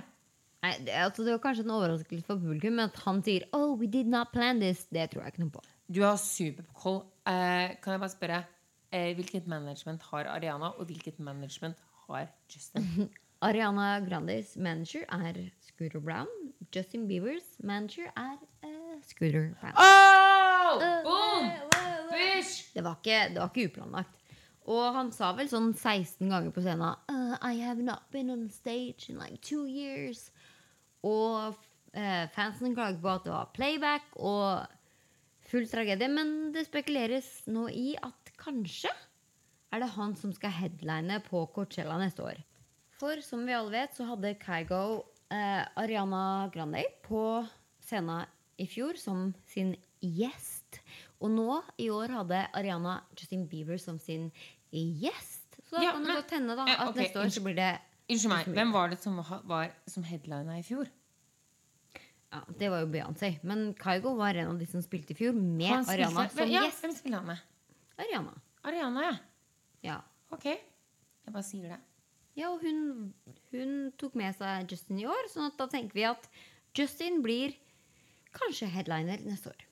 [0.64, 3.74] Nei, det, altså, det var kanskje en overraskelse for publikum, men at han sier Oh,
[3.80, 5.64] we did not plan this, det tror jeg ikke noe på.
[5.92, 7.02] Du har superkoll.
[7.28, 12.88] Uh, kan jeg bare spørre uh, hvilket management har Ariana, og hvilket management har Justin?
[13.44, 16.28] Ariana Grandes manager er Scooter Brown.
[16.72, 19.74] Justin Biebers manager er uh, Scooter Brown.
[19.76, 20.80] Oh!
[21.04, 21.50] Boom!
[22.12, 22.72] Bish!
[22.74, 24.16] Det var, ikke, det var ikke uplanlagt.
[24.64, 28.48] Og han sa vel sånn 16 ganger på scenen «Uh, I have not been on
[28.48, 30.30] stage in like two years.
[31.04, 31.60] Og
[32.34, 34.64] fansen klager på at det var playback og
[35.52, 36.08] full tragedie.
[36.08, 38.90] Men det spekuleres nå i at kanskje
[39.74, 42.40] er det han som skal headline på Coachella neste år.
[43.04, 44.84] For som vi alle vet, så hadde Kygo
[45.28, 47.44] eh, Ariana Grande på
[47.84, 50.80] scenen i fjor som sin gjest.
[51.20, 54.30] Og nå i år hadde Ariana Justin Bieber som sin
[54.72, 55.60] gjest.
[55.68, 57.60] Så da Ja, kan det godt hende da, eh, at okay, neste år så blir
[57.60, 57.70] det
[58.08, 60.88] Unnskyld meg, hvem var det som var som headlina i fjor?
[62.32, 63.36] Ja, Det var jo Beyoncé.
[63.44, 66.64] Men Kygo var en av de som spilte i fjor, med spilte- Ariana som ja,
[66.70, 66.88] gjest.
[66.88, 67.48] Hvem spiller han med?
[68.00, 68.42] Ariana.
[68.64, 69.18] Ariana, ja.
[69.92, 70.04] Ja.
[70.32, 70.46] Ok.
[70.56, 71.84] Jeg bare sier det.
[72.38, 73.12] Ja, og hun,
[73.54, 76.26] hun tok med seg Justin i år, så da tenker vi at
[76.78, 77.54] Justin blir
[78.34, 79.68] kanskje headliner neste år.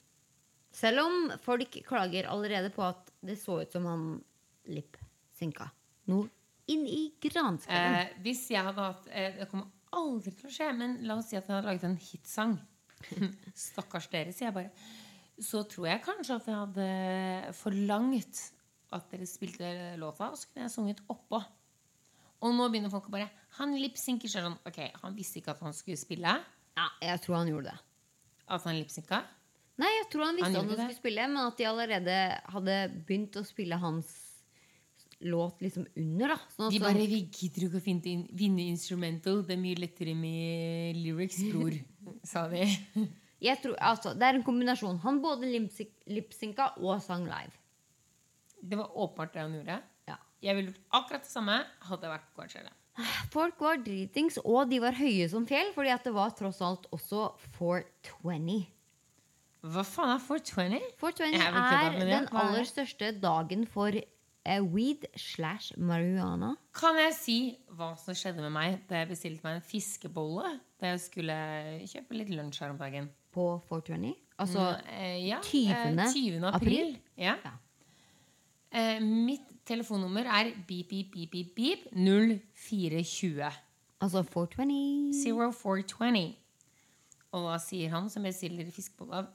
[0.72, 4.06] Selv om folk klager allerede på at det så ut som han
[4.72, 5.68] lip-synka.
[6.12, 6.30] Noe
[6.72, 7.98] inn i granskauen.
[8.00, 11.32] Eh, hvis jeg hadde hatt eh, Det kommer aldri til å skje, men la oss
[11.32, 12.58] si at jeg hadde laget en hitsang.
[13.68, 14.72] Stakkars dere, sier jeg bare.
[15.42, 18.44] Så tror jeg kanskje at jeg hadde forlangt
[18.96, 21.42] at dere spilte låta, og så kunne jeg sunget oppå.
[22.42, 24.56] Og nå begynner folk å bare Han lipsynker sånn.
[24.66, 26.40] Ok, han visste ikke at han skulle spille.
[26.78, 27.80] ja, jeg tror han gjorde det.
[28.48, 29.22] At han lipsynka.
[29.82, 32.18] Nei, jeg tror han visste Han han skulle spille, men at de allerede
[32.54, 32.76] hadde
[33.08, 34.10] begynt å spille hans
[35.22, 36.38] låt liksom under, da.
[36.56, 39.44] Sånn De sånn- bare Vi gidder ikke å finne, vinne instrumental.
[39.46, 41.78] Det er mye lettere med lyrics, bror.
[42.24, 42.66] sa de.
[43.62, 45.00] tror, altså, Det er en kombinasjon.
[45.06, 45.50] Han både
[46.08, 47.54] lipsynka og sang live.
[48.62, 49.82] Det var åpenbart det han gjorde.
[50.42, 52.72] Jeg ville gjort akkurat det samme hadde jeg vært på Coachella.
[53.32, 56.90] Folk var dritings, og de var høye som fjell, fordi at det var tross alt
[56.92, 58.66] også 420.
[59.62, 60.82] Hva faen er 420?
[61.00, 66.56] 420 Jeg er den hva er aller største dagen for eh, weed slash marihuana.
[66.76, 67.38] Kan jeg si
[67.78, 71.38] hva som skjedde med meg da jeg bestilte meg en fiskebolle da jeg skulle
[71.94, 73.12] kjøpe litt lunsj her om dagen?
[73.32, 74.16] på 420.
[74.42, 75.72] Altså mm, ja, 20.
[75.72, 76.46] eh, 20.
[76.50, 76.96] april.
[77.20, 77.36] Ja.
[77.46, 77.54] Ja.
[78.72, 83.52] Eh, mitt telefonnummer er beep, beep, beep, beep, beep 0420.
[84.02, 86.38] Altså 420 0420.
[87.32, 89.28] Og hva sier han som bestiller fiskebolle av?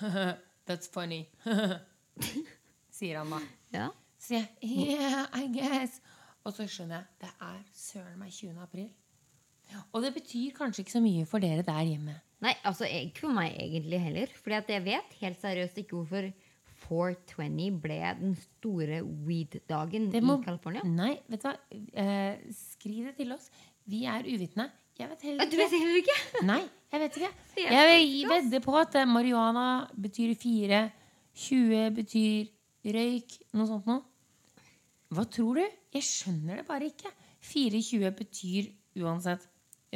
[0.68, 1.26] That's funny.
[2.96, 3.40] sier han da.
[3.74, 3.88] Ja.
[4.16, 6.00] Så jeg yeah, I guess.
[6.46, 8.54] Og så skjønner jeg det er søren meg 20.
[8.62, 8.88] april.
[9.92, 12.14] Og det betyr kanskje ikke så mye for dere der hjemme.
[12.44, 14.32] Nei, altså ikke for meg egentlig heller.
[14.42, 16.28] Fordi at jeg vet helt seriøst ikke hvorfor
[16.86, 20.82] 420 ble den store weed-dagen i California.
[20.86, 21.54] Nei, vet du hva?
[22.02, 23.48] Eh, skriv det til oss.
[23.90, 24.68] Vi er uvitende.
[24.96, 25.80] Jeg vet heller Du vet ikke.
[25.82, 26.18] heller ikke?
[26.50, 26.60] Nei,
[26.92, 27.32] jeg vet ikke.
[27.60, 29.66] Jeg vedder på at eh, marihuana
[30.00, 30.84] betyr fire,
[31.36, 32.48] 20 betyr
[32.96, 34.00] røyk, noe sånt noe.
[35.12, 35.66] Hva tror du?
[35.94, 37.12] Jeg skjønner det bare ikke.
[37.46, 38.70] 420 betyr
[39.04, 39.44] uansett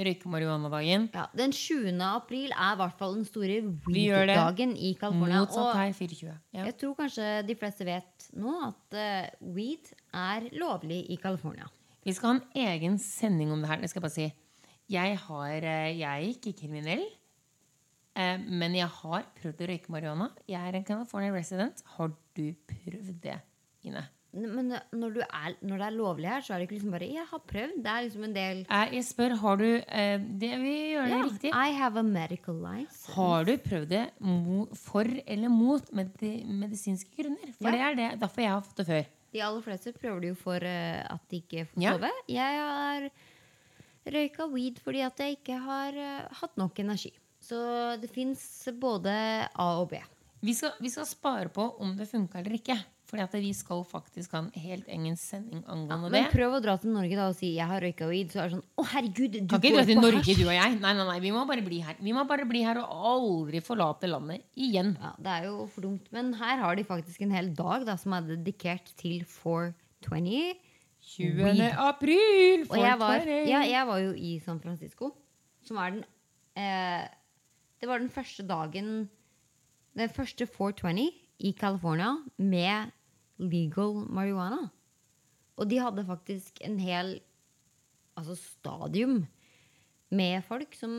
[0.06, 1.08] røyke-marihuana-dagen.
[1.14, 1.94] Ja, den 20.
[2.06, 5.42] april er i hvert fall den store weed-dagen i California.
[5.44, 6.36] Motsatt her, 24.
[6.56, 6.64] Ja.
[6.68, 11.68] jeg tror kanskje de fleste vet nå at uh, weed er lovlig i California.
[12.06, 13.80] Vi skal ha en egen sending om det her.
[13.82, 14.28] Det skal jeg bare si.
[14.90, 17.04] Jeg, har, eh, jeg er ikke kriminell,
[18.18, 20.30] eh, men jeg har prøvd å røyke marihuana.
[20.50, 21.84] Jeg er en California resident.
[21.96, 23.36] Har du prøvd det,
[23.86, 24.08] Ine?
[24.32, 27.08] Men når, du er, når det er lovlig her, så er det ikke liksom bare
[27.10, 27.82] 'jeg har prøvd'.
[27.82, 31.22] Det er liksom en del Jeg spør, har du eh, det, Vi gjør det Ja,
[31.24, 31.50] riktig.
[31.50, 33.12] I have a medical license.
[33.12, 34.04] Har du prøvd det
[34.78, 36.14] for eller mot med
[36.46, 37.52] medisinske grunner?
[37.58, 37.72] For Ja.
[37.72, 39.04] det er det, derfor jeg har fått det før.
[39.32, 41.92] De aller fleste prøver det jo for uh, at de ikke får Ja.
[41.92, 42.10] sove.
[42.28, 43.10] Jeg har
[44.06, 47.12] røyka weed fordi at jeg ikke har uh, hatt nok energi.
[47.40, 49.10] Så det fins både
[49.54, 50.00] A og B.
[50.42, 52.78] Vi skal, vi skal spare på om det funka eller ikke.
[53.10, 56.30] Fordi at vi skal faktisk ha en helt egen sending angående Men det.
[56.30, 58.30] prøv å dra til Norge da og si 'jeg har røyka weed'.
[58.30, 60.80] Så er det sånn 'Å, herregud, du Kan ikke dra til Norge, du og jeg.
[60.80, 61.96] Nei, nei, nei, vi må bare bli her.
[61.98, 64.96] Vi må bare bli her og aldri forlate landet igjen.
[65.00, 66.06] Ja, Det er jo for dumt.
[66.12, 70.54] Men her har de faktisk en hel dag da, som er dedikert til 420.
[71.02, 71.42] 20.
[71.42, 71.74] Weed.
[71.76, 72.66] april!
[72.70, 75.14] Og jeg var, ja, jeg var jo i San Francisco,
[75.64, 76.04] som er den
[76.56, 77.08] eh,
[77.80, 79.08] Det var den første dagen
[79.96, 82.92] Den første 420 i California med
[83.40, 84.68] legal marihuana.
[85.60, 87.18] Og de hadde faktisk en hel
[88.18, 89.22] altså stadium
[90.10, 90.92] med folk som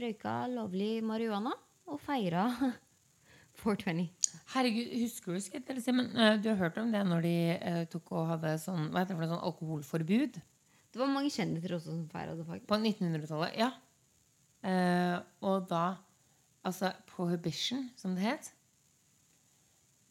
[0.00, 1.52] røyka lovlig marihuana
[1.90, 2.46] og feira
[3.64, 4.08] 420.
[4.54, 8.10] Herregud, husker du si, men eh, Du har hørt om det når de eh, tok
[8.16, 12.34] og hadde sånn, hva heter det sånn alkoholforbud Det var mange kjendiser også som feira
[12.34, 12.66] det, faktisk.
[12.70, 13.54] på 1900-tallet?
[13.60, 13.70] Ja.
[14.64, 15.16] Eh,
[15.46, 15.84] og da
[16.64, 18.46] Altså prohibition, som det het.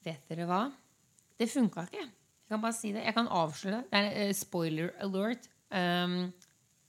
[0.06, 0.60] Vet dere hva?
[1.40, 2.04] Det funka ikke.
[2.44, 3.06] Jeg kan bare si det.
[3.08, 4.00] Jeg kan avsløre det.
[4.00, 5.48] Er eh, spoiler alert.
[5.74, 6.28] Um,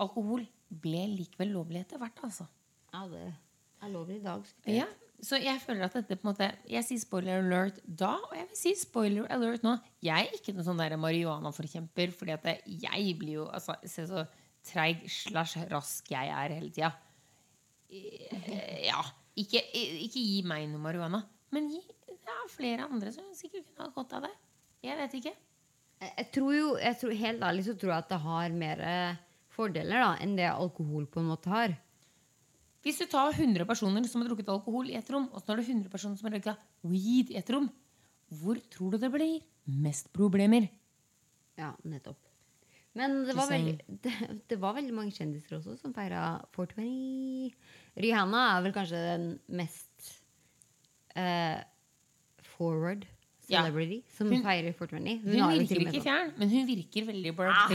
[0.02, 2.46] alkohol ble likevel lovlig etter hvert, altså.
[2.92, 3.24] Ja, det
[3.84, 4.44] er lovlig i dag.
[4.68, 4.86] Ja,
[5.24, 8.48] så jeg føler at dette på en måte Jeg sier spoiler alert da, og jeg
[8.50, 9.76] vil si spoiler alert nå.
[10.04, 14.26] Jeg er ikke noen sånn marihuana-forkjemper, fordi at jeg blir jo altså, Se så
[14.64, 16.92] treig slash rask jeg er hele tida.
[18.84, 19.02] Ja.
[19.36, 21.20] Ikke, ikke gi meg noe marihuana,
[21.52, 21.82] men gi
[22.32, 24.32] er flere andre som sikkert kunne ha godt av det.
[24.84, 25.34] Jeg vet ikke.
[26.04, 29.22] Jeg, tror jo, jeg tror, Helt ærlig så tror jeg at det har mer eh,
[29.54, 31.76] fordeler da, enn det alkohol på en måte har.
[32.84, 35.60] Hvis du tar 100 personer som har drukket alkohol i et rom, og så har
[35.60, 37.70] du 100 personer som har røyka weed i et rom,
[38.40, 40.68] hvor tror du det blir mest problemer?
[41.56, 42.20] Ja, nettopp.
[42.94, 44.12] Men det var, veldig, det,
[44.50, 47.54] det var veldig mange kjendiser også som feira 420.
[48.04, 49.26] Rihanna er vel kanskje den
[49.58, 50.10] mest
[51.16, 51.58] eh,
[52.56, 53.06] forward
[53.46, 53.60] Ja.
[53.60, 55.20] celebrity som Hun- feirer 420.
[55.20, 57.68] Hun hun virker ikke fjern, men hun virker veldig Ah,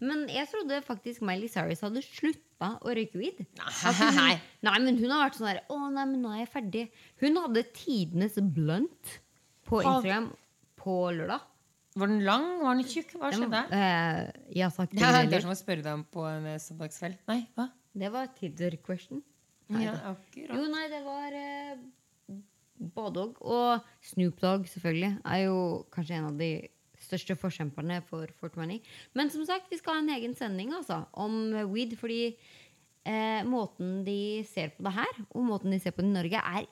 [0.00, 3.46] Men jeg trodde faktisk Miley Cyrus hadde slutta å røyke weed.
[4.18, 4.40] Nei.
[4.62, 6.90] Nei, men hun har vært sånn der Å, nei, men nå er jeg ferdig.
[7.22, 9.18] Hun hadde tidenes blunt
[9.66, 10.28] på Instagram
[10.76, 11.40] på lørdag.
[11.96, 12.44] Var den lang?
[12.60, 13.10] Var den tjukk?
[13.20, 13.62] Hva skjedde?
[13.68, 14.54] skjedde?
[14.54, 16.58] jeg har sagt Det Ja, det er som å spørre deg om på en eh,
[16.58, 17.16] søndagskveld.
[17.28, 17.70] Nei, hva?
[17.96, 19.22] Det var Tinder question.
[19.68, 20.56] Nei, Ja, akkurat.
[20.56, 21.76] Jo, nei, det var eh,
[22.76, 23.42] både og.
[23.42, 25.58] Og Snoop Dogg, selvfølgelig, er jo
[25.94, 26.52] kanskje en av de
[27.02, 28.80] største forkjemperne for 420.
[29.18, 34.00] Men som sagt, vi skal ha en egen sending altså, om weed, fordi eh, måten
[34.06, 36.68] de ser på det her, og måten de ser på det i Norge, er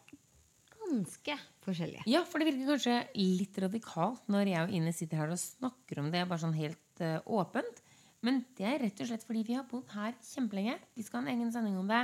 [0.80, 2.06] ganske forskjellige.
[2.10, 6.02] Ja, for det virker kanskje litt radikalt når jeg og Ine sitter her og snakker
[6.02, 7.82] om det bare sånn helt uh, åpent.
[8.26, 10.76] Men det er rett og slett fordi vi har bodd her kjempelenge.
[10.96, 12.02] Vi skal ha en egen sending om det.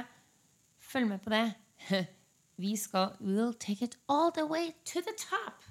[0.86, 1.44] Følg med på det.
[2.56, 5.64] Vi skal We'll take it all the way to the top.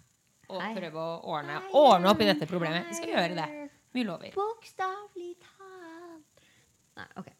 [0.50, 0.76] Og Hei.
[0.78, 2.86] prøve å ordne, ordne opp i dette problemet.
[2.92, 3.48] Vi skal gjøre det.
[3.96, 4.36] Vi lover.
[4.36, 6.44] Bokstavelig talt.
[7.00, 7.32] Nei, ok.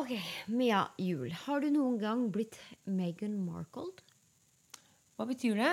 [0.00, 0.14] Ok,
[0.48, 2.56] Mia Juel, har du noen gang blitt
[2.88, 3.90] Meghan Markle?
[5.20, 5.72] Hva betyr det?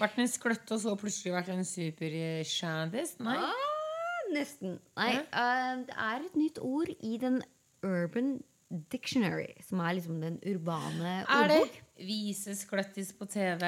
[0.00, 3.14] Vært en skløtte og så plutselig vært en superkjendis?
[3.22, 3.36] Nei.
[3.38, 4.80] Ah, nesten.
[4.98, 5.22] Nei, Ja.
[5.30, 7.38] Uh, det er et nytt ord i den
[7.86, 11.38] Urban Dictionary, som er liksom den urbane ordbok.
[11.38, 13.64] Er det vises vise skløttis på TV,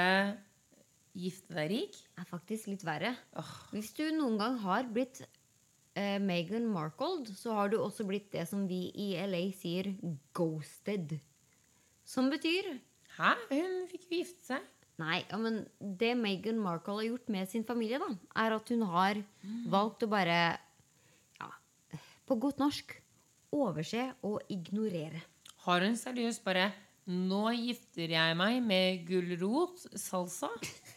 [1.17, 1.97] gifte deg rik?
[2.21, 3.15] er faktisk litt verre.
[3.33, 3.55] Oh.
[3.73, 5.23] Hvis du noen gang har blitt
[5.97, 9.95] eh, Meghan Markle, så har du også blitt det som vi i LA sier
[10.37, 11.17] ghosted.
[12.05, 12.77] Som betyr
[13.17, 13.35] Hæ?
[13.51, 14.69] Hun fikk jo gifte seg.
[15.01, 18.13] Nei, ja, men det Meghan Markle har gjort med sin familie, da,
[18.45, 19.21] er at hun har
[19.73, 20.41] valgt å bare
[21.41, 21.49] ja,
[22.29, 23.00] På godt norsk
[23.53, 25.21] overse og ignorere.
[25.67, 26.71] Har hun seriøst bare
[27.11, 30.51] Nå gifter jeg meg med gulrot, salsa.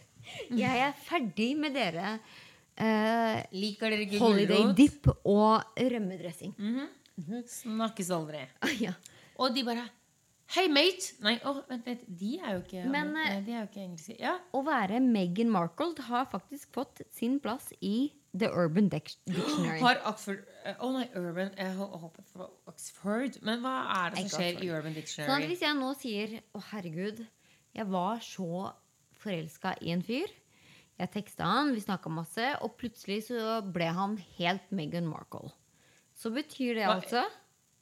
[0.64, 2.18] Jeg er ferdig med dere
[2.74, 4.24] Uh, Liker dere gulrot?
[4.24, 6.56] holiday dip og rømmedressing.
[7.46, 8.40] Snakkes aldri.
[8.88, 8.96] ja.
[9.38, 9.84] Og de bare
[10.56, 11.14] Hei, mate!
[11.22, 12.02] Nei, åh, vent litt.
[12.10, 14.16] De er jo ikke, Men, nei, eh, de er jo ikke engelske.
[14.18, 14.34] Ja.
[14.54, 19.80] Å være Meghan Markle har faktisk fått sin plass i The Urban Dictionary.
[19.80, 23.36] Har Oxford Å Å nei, Urban Jeg hå- håpet det Oxford.
[23.46, 23.74] Men hva
[24.06, 24.64] er det som skjer Oxford.
[24.66, 27.28] i Urban Sånn at hvis jeg nå sier Å, herregud,
[27.76, 28.74] jeg var så
[29.24, 30.28] forelska i en fyr.
[31.00, 35.52] Jeg teksta han, vi snakka masse, og plutselig så ble han helt Meghan Markle.
[36.16, 37.24] Så betyr det altså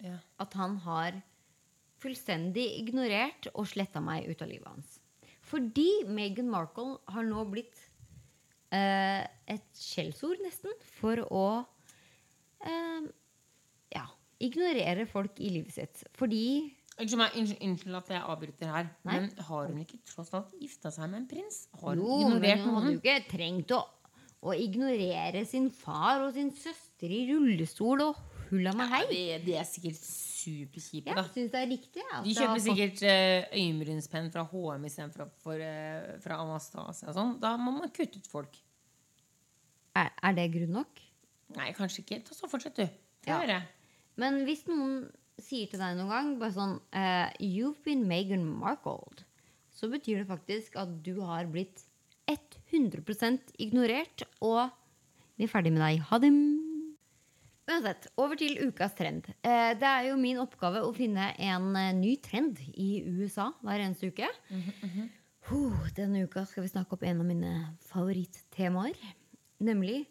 [0.01, 0.17] Ja.
[0.39, 1.21] at han har
[2.01, 4.99] fullstendig ignorert og sletta meg ut av livet hans.
[5.45, 7.80] Fordi Meghan Markle har nå blitt
[8.71, 11.45] eh, et skjellsord, nesten, for å
[12.65, 13.07] eh,
[13.95, 14.05] ja,
[14.43, 16.05] ignorere folk i livet sitt.
[16.19, 16.43] Fordi
[17.01, 18.89] Unnskyld at jeg avbryter her.
[19.07, 19.15] Nei.
[19.23, 21.63] Men har hun ikke tross alt gifta seg med en prins?
[21.81, 22.67] Har hun Jo, ignorert noen?
[22.67, 23.79] hun hadde jo ikke trengt å,
[24.45, 28.19] å ignorere sin far og sin søster i rullestol og
[28.51, 29.01] hulla meg hei.
[29.09, 29.97] Det, det er sikkert
[30.41, 32.03] superkjipe, Ja, syns det er riktig.
[32.11, 37.37] ja, De kjøper sikkert uh, øyenbrynspenn fra HM istedenfor for, uh, fra Anastasia sånn.
[37.43, 38.57] Da må man kutte ut folk.
[39.95, 41.01] er, er det grunn nok?
[41.57, 42.21] Nei, kanskje ikke.
[42.29, 42.85] Ta så Fortsett, du.
[43.25, 43.39] Få Ja.
[43.43, 43.61] høre.
[44.17, 45.09] Men hvis noen
[45.41, 49.23] sier til deg noen gang bare sånn uh, You've been Meghan Markold
[49.73, 51.83] Så betyr det faktisk at du har blitt
[52.71, 54.69] 100% ignorert, og
[55.35, 55.99] vi er ferdig med deg.
[56.07, 56.29] Ha det.
[57.71, 59.29] Uansett, over til ukas trend.
[59.47, 63.79] Eh, det er jo min oppgave å finne en eh, ny trend i USA hver
[63.85, 64.27] eneste uke.
[65.47, 67.53] Huh, denne uka skal vi snakke opp en av mine
[67.87, 68.99] favorittemaer,
[69.63, 70.01] nemlig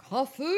[0.00, 0.48] kaffe.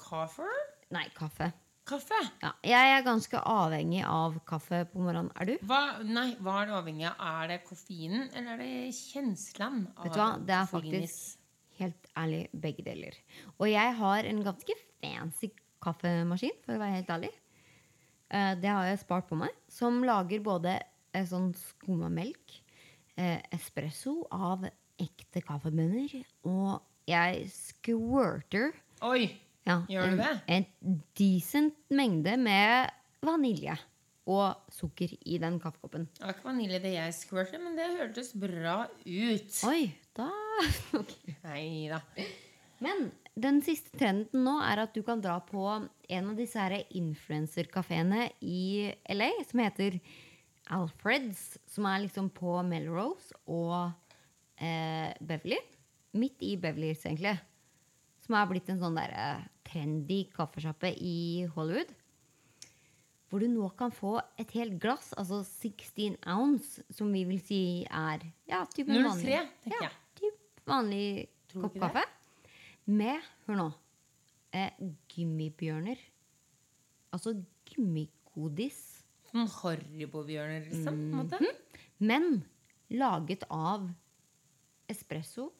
[0.00, 0.48] Kaffe?
[0.94, 1.50] Nei, kaffe.
[1.84, 2.16] Kaffe?
[2.40, 5.28] Ja, jeg er ganske avhengig av kaffe på morgenen.
[5.36, 5.54] Er du?
[5.68, 7.20] Hva, nei, hva er det avhengig av?
[7.44, 9.82] Er det koffeinen, eller er det kjenslen?
[10.00, 10.30] Vet du hva?
[10.40, 11.42] Det er faktisk
[11.80, 13.16] helt ærlig begge deler.
[13.58, 15.50] Og jeg har en ganske fancy
[15.84, 17.30] kaffemaskin, for å være helt ærlig.
[18.32, 19.52] Eh, Det har jeg spart på meg.
[19.68, 20.78] Som lager både
[21.12, 22.60] eh, sånn skumma melk,
[23.54, 24.64] espresso av
[24.98, 26.16] ekte kaffebønner,
[26.50, 28.72] og jeg squirter
[29.06, 29.28] Oi!
[29.68, 30.32] ja, Gjør du en, det?
[30.56, 32.90] en decent mengde med
[33.24, 33.76] vanilje
[34.26, 36.06] og sukker i den kaffekoppen.
[36.16, 39.58] Det var ikke vanilje det jeg squirter, men det hørtes bra ut.
[39.68, 39.82] Oi,
[40.16, 40.30] da
[40.98, 41.36] okay.
[41.44, 42.00] Nei da.
[42.82, 46.62] Men den siste trenden nå er at du kan dra på en av disse
[46.94, 49.98] influenserkafeene i LA som heter
[50.74, 53.90] Alfreds, som er liksom på Melrose og
[54.56, 55.58] eh, Beverly.
[56.14, 57.34] Midt i Beverly, egentlig.
[58.24, 61.90] Som er blitt en sånn der eh, trendy kaffesjappe i Hollywood.
[63.28, 67.62] hvor du nå kan få et helt glass, altså 16 ounce, som vi vil si
[67.82, 69.40] er ja, typ en 03, vanlig,
[69.74, 71.06] ja, typ vanlig
[71.50, 72.04] kopp kaffe.
[72.04, 72.23] det?
[72.86, 73.68] Med, hør nå,
[74.52, 74.70] eh,
[75.14, 75.98] gummibjørner.
[77.14, 77.32] Altså
[77.70, 78.80] gummigodis.
[79.30, 80.84] Sånn Haribo-bjørner, liksom.
[80.84, 81.30] på en Mhm.
[81.30, 81.56] måte.
[81.98, 82.44] Men
[82.90, 83.88] laget av
[84.88, 85.52] espresso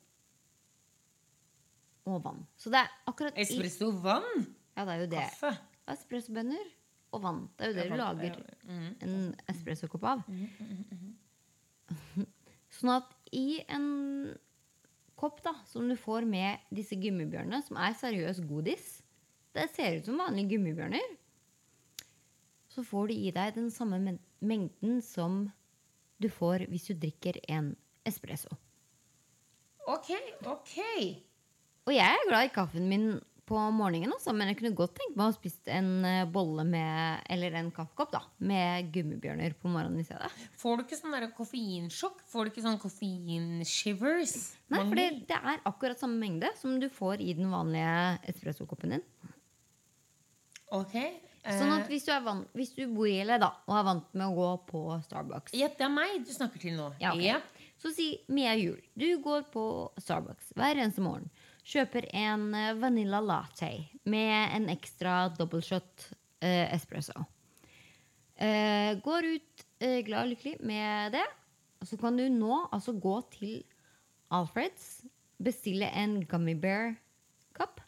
[2.06, 2.46] og vann.
[2.56, 4.46] Så det er akkurat i Espresso vann.
[4.76, 5.30] Ja, det er jo det.
[5.40, 5.58] Kaffe.
[5.88, 6.66] Espressobønner
[7.12, 7.48] og vann.
[7.56, 8.96] Det er jo det du lager mhm.
[9.00, 10.24] en espressokopp av.
[12.74, 14.36] Sånn at i en
[15.18, 19.00] kopp da, som du får med disse gummibjørnene, som er seriøs godis
[19.54, 21.12] Det ser ut som vanlige gummibjørner.
[22.68, 25.44] Så får du i deg den samme mengden som
[26.18, 27.76] du får hvis du drikker en
[28.08, 28.50] espresso.
[29.86, 30.10] Ok,
[30.48, 30.74] ok.
[31.86, 33.06] Og jeg er glad i kaffen min
[33.48, 37.24] på morgenen, også, men jeg kunne godt tenkt meg å spise en eh, bolle med,
[37.32, 40.30] eller en kaffekopp da, med gummibjørner på morgenen i stedet.
[40.60, 42.24] Får du ikke sånn der koffeinsjokk?
[42.30, 44.34] Får du ikke sånn koffeinshivers?
[44.72, 47.94] Nei, for det, det er akkurat samme mengde som du får i den vanlige
[48.32, 49.06] espressokoppen din.
[50.74, 50.96] Ok.
[51.44, 53.88] Sånn at eh, hvis du, er vant, hvis du bor i LA da, og er
[53.90, 56.88] vant med å gå på Starbucks, Ja, det er meg du snakker til nå.
[57.02, 57.34] Ja, okay.
[57.34, 57.74] Ja.
[57.82, 58.80] så si Mia Jul.
[58.96, 59.64] Du går på
[60.00, 61.28] Starbucks hver eneste morgen.
[61.64, 63.70] Kjøper en eh, vanilla latte
[64.10, 66.10] med en ekstra dobbeltshot
[66.44, 67.24] eh, espresso.
[68.36, 71.24] Eh, går ut eh, glad og lykkelig med det.
[71.80, 73.56] Og så kan du nå altså gå til
[74.34, 75.04] Alfreds,
[75.44, 77.82] bestille en gummy bear-kopp.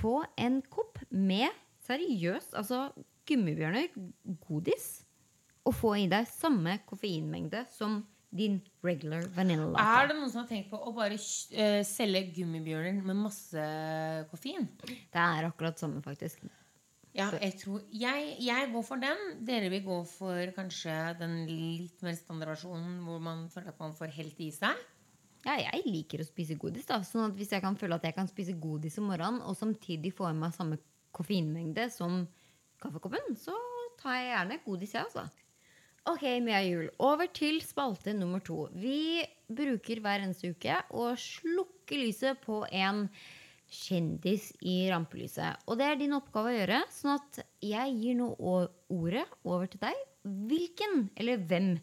[0.00, 1.52] Få en kopp med
[1.86, 2.86] seriøst altså
[3.28, 3.92] gummibjørner,
[4.46, 5.04] godis,
[5.62, 8.00] og få i deg samme koffeinmengde som
[8.32, 9.84] din regular vanilla latte.
[9.84, 13.68] Er det noen som har tenkt på å bare uh, selge gummibjørner med masse
[14.30, 14.66] koffein?
[14.82, 16.44] Det er akkurat samme, faktisk.
[17.12, 19.18] Ja, jeg tror jeg, jeg går for den.
[19.44, 24.14] Dere vil gå for kanskje den litt mer standardversjonen hvor man føler at man får
[24.16, 24.80] helt i seg?
[25.42, 26.86] Ja, jeg liker å spise godis.
[26.88, 29.58] da Sånn at Hvis jeg kan føle at jeg kan spise godis om morgenen og
[29.58, 30.80] samtidig få i meg samme
[31.12, 32.22] koffeinmengde som
[32.80, 33.58] kaffekoppen, så
[34.00, 35.41] tar jeg gjerne godis, jeg, altså.
[36.10, 36.88] Ok, Mia Juel.
[36.98, 38.64] Over til spalte nummer to.
[38.74, 43.04] Vi bruker hver eneste uke å slukke lyset på en
[43.72, 45.62] kjendis i rampelyset.
[45.70, 49.84] Og det er din oppgave å gjøre, sånn at jeg gir nå ordet over til
[49.84, 50.02] deg.
[50.50, 51.76] Hvilken, eller hvem,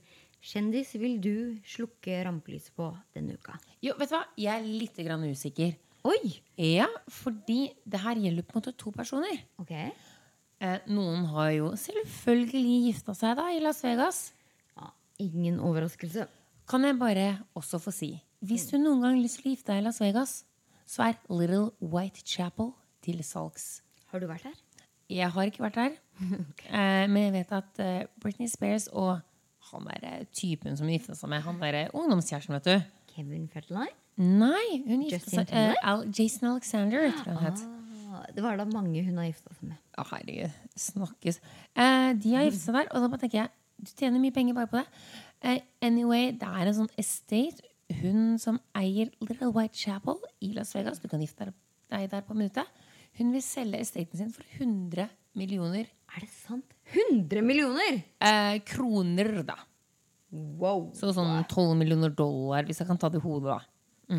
[0.43, 1.33] kjendis vil du
[1.67, 3.55] slukke rampelyset på denne uka?
[3.79, 4.25] Jo, vet du hva?
[4.35, 5.79] Jeg er litt usikker.
[6.07, 6.35] Oi!
[6.59, 9.47] Ja, fordi det her gjelder på en måte to personer.
[9.59, 9.73] Ok.
[10.59, 14.17] Eh, noen har jo selvfølgelig gifta seg da i Las Vegas.
[14.75, 14.89] Ja,
[15.23, 16.25] ingen overraskelse.
[16.69, 18.11] Kan jeg bare også få si
[18.45, 20.33] Hvis du noen gang har lyst til å gifte deg i Las Vegas,
[20.87, 23.81] så er Little White Chapel til salgs.
[24.11, 24.57] Har du vært her?
[25.09, 25.95] Jeg har ikke vært der,
[26.69, 29.17] eh, men jeg vet at eh, Britney Spears og
[29.71, 32.87] han derre typen som gifta seg med han derre ungdomskjæresten, vet du.
[33.15, 33.95] Kevin Federline?
[34.19, 37.67] Nei, hun gifta seg eh, Al Jason Alexander, tror jeg han het.
[38.35, 39.77] Det var da mange hun har gifta seg med.
[39.97, 40.51] Å, herregud.
[40.79, 41.39] Snakkes.
[41.75, 44.67] Eh, de har gifta seg der, og da tenker jeg du tjener mye penger bare
[44.67, 44.87] på det.
[45.41, 47.61] Eh, anyway, det er en sånn estate.
[48.01, 51.47] Hun som eier Little White Chapel i Las Vegas, du kan gifte
[51.89, 52.67] deg- der på minuttet,
[53.17, 56.65] hun vil selge estaten sin for 100 millioner Er det sant?
[56.93, 58.03] 100 millioner!
[58.21, 59.55] eh, kroner, da.
[60.31, 60.91] Wow.
[60.93, 63.59] Så sånn 12 millioner dollar, hvis jeg kan ta det i hodet, da.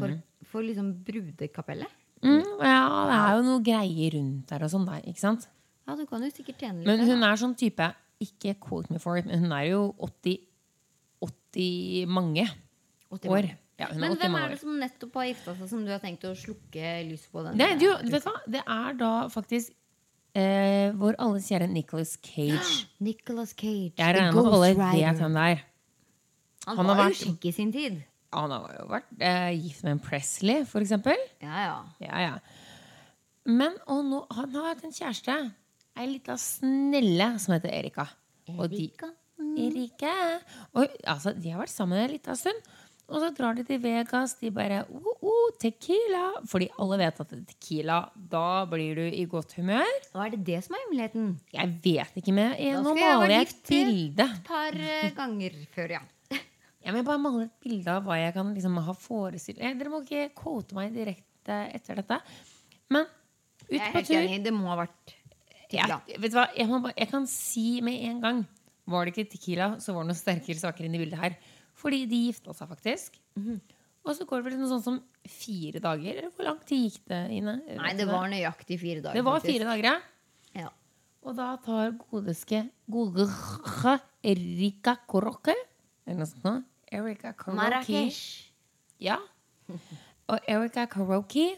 [0.01, 1.91] For, for liksom brudekapellet?
[2.23, 4.99] Mm, ja, det er jo noe greier rundt der og sånn, da.
[5.09, 5.47] Ikke sant?
[5.89, 6.87] Ja, du kan jo sikkert tjene litt.
[6.87, 7.87] Men hun er sånn type
[8.21, 10.37] Ikke quote me for it, men hun er jo 80
[11.25, 12.45] 80 mange
[13.11, 13.49] 80 år.
[13.81, 16.25] Ja, Men 80 hvem er det som nettopp har gifta seg, som du har tenkt
[16.29, 17.43] å slukke lyset på?
[17.57, 18.35] Det, du, vet hva?
[18.45, 19.73] Det er da faktisk
[20.37, 22.85] eh, vår alles kjære Nicholas Cage.
[23.09, 23.97] Nicolas Cage.
[23.97, 25.01] Jeg the regner med at Ghost alle Rider.
[25.09, 25.65] vet hvem det er.
[26.69, 28.03] Han, Han var vært- jo kjekk i sin tid.
[28.37, 31.19] Han har jo vært eh, gift med en Presley, for eksempel.
[31.43, 31.79] Ja, ja.
[32.05, 32.35] Ja, ja.
[33.51, 35.39] Men og nå, han har hatt en kjæreste.
[35.99, 38.07] Ei lita snelle som heter Erika.
[38.57, 39.11] Og de, Erika?
[39.59, 40.15] Erika.
[40.77, 42.63] Og, altså, de har vært sammen en lita stund.
[43.11, 44.37] Og så drar de til Vegas.
[44.39, 46.29] De bare oh, oh, Tequila.
[46.49, 49.91] Fordi alle vet at tequila, da blir du i godt humør.
[50.15, 51.33] Og er det det som er hemmeligheten?
[51.57, 52.55] Jeg vet ikke, mer.
[52.85, 54.29] nå maler jeg et bilde.
[54.31, 56.05] Et par eh, ganger før, ja.
[56.81, 59.75] Ja, men jeg bare mangler et bilde av hva jeg kan liksom ha forestilt eh,
[59.77, 62.21] Dere må ikke quote meg direkte etter dette.
[62.91, 63.05] Men
[63.69, 64.39] Jeg er på tur enig.
[64.47, 65.13] Det må ha vært
[65.69, 66.01] tequila.
[66.09, 68.41] jeg, vet du hva, jeg, bare, jeg kan si med en gang
[68.91, 71.37] Var det ikke tequila, så var det noen sterkere saker inne i bildet her.
[71.79, 73.21] Fordi de gifta seg faktisk.
[73.39, 73.61] Mhm.
[74.01, 74.97] Og så går det vel noe sånt som
[75.29, 76.17] fire dager?
[76.17, 77.59] Eller hvor lang tid gikk det, Ine?
[77.77, 79.19] Nei, det var nøyaktig fire dager.
[79.19, 80.63] Det var fire dager, ja.
[80.65, 80.71] Ja.
[81.21, 85.53] Og da tar godeske godere Erika Korokke
[86.11, 86.63] Eller noe sånt noe.
[86.91, 87.57] Erika Karoki.
[87.61, 88.21] Marrakech.
[89.01, 89.17] Ja.
[89.71, 91.53] Og Erika Karoki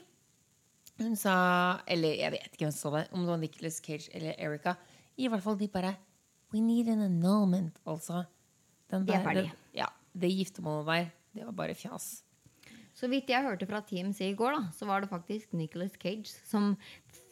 [1.00, 3.06] Hun sa Eller jeg vet ikke hvem som sa det.
[3.16, 4.74] Om det var Nicholas Cage eller Erika.
[5.16, 5.94] I hvert fall de bare
[6.52, 8.26] We need an annulment, altså.
[8.92, 9.48] Den De er ferdige.
[9.48, 12.22] det- Ja, det giftermålet der, det var bare fjas.
[12.94, 16.26] Så vidt jeg hørte fra TMC i går, da, så var det faktisk Nicholas Cage
[16.44, 16.76] som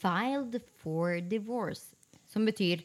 [0.01, 1.95] filed for divorce.
[2.27, 2.81] Som betyr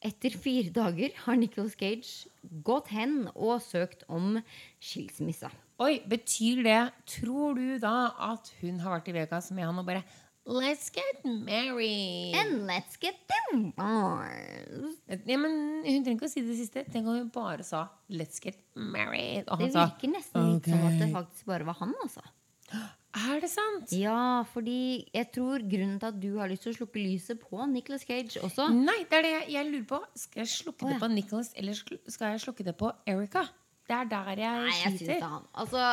[0.00, 2.30] etter fire dager har Nicholas Cage
[2.64, 4.38] gått hen og søkt om
[4.80, 5.50] skilsmisse.
[5.80, 9.88] Oi, betyr det Tror du da at hun har vært i Vegas med han og
[9.88, 10.04] bare
[10.50, 12.34] Let's get married.
[12.34, 14.96] And let's get divorced.
[15.28, 15.52] Ja, men
[15.84, 16.82] Hun trenger ikke å si det siste.
[16.90, 19.44] Tenk om hun bare sa 'let's get married'.
[19.46, 22.24] Og Det han sa virker nesten litt som at det faktisk bare var han, altså.
[23.10, 23.90] Er det sant?
[23.96, 27.58] Ja, fordi jeg tror grunnen til at du har lyst til å slukke lyset på
[27.66, 29.98] Nicholas Cage også Nei, det er det jeg, jeg lurer på.
[30.22, 33.42] Skal jeg slukke Å, det på Nicholas, eller skal jeg slukke det på Erica?
[33.90, 35.36] Det er der jeg Nei, jeg synes det sliter.
[35.64, 35.86] Altså,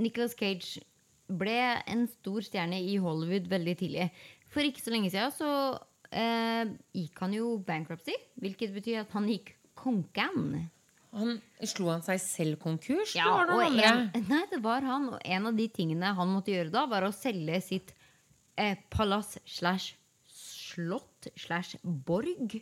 [0.00, 0.84] Nicholas Cage
[1.42, 1.58] ble
[1.92, 4.08] en stor stjerne i Hollywood veldig tidlig.
[4.52, 5.50] For ikke så lenge siden så
[6.12, 10.62] eh, gikk han jo bankruptcy, hvilket betyr at han gikk konkan.
[11.12, 11.34] Han,
[11.68, 13.12] slo han seg selv konkurs?
[13.16, 15.10] Ja, eller var det en, nei, det var han.
[15.12, 17.92] Og en av de tingene han måtte gjøre da, var å selge sitt
[18.56, 19.92] eh, palass slash
[20.32, 22.56] slott slash borg.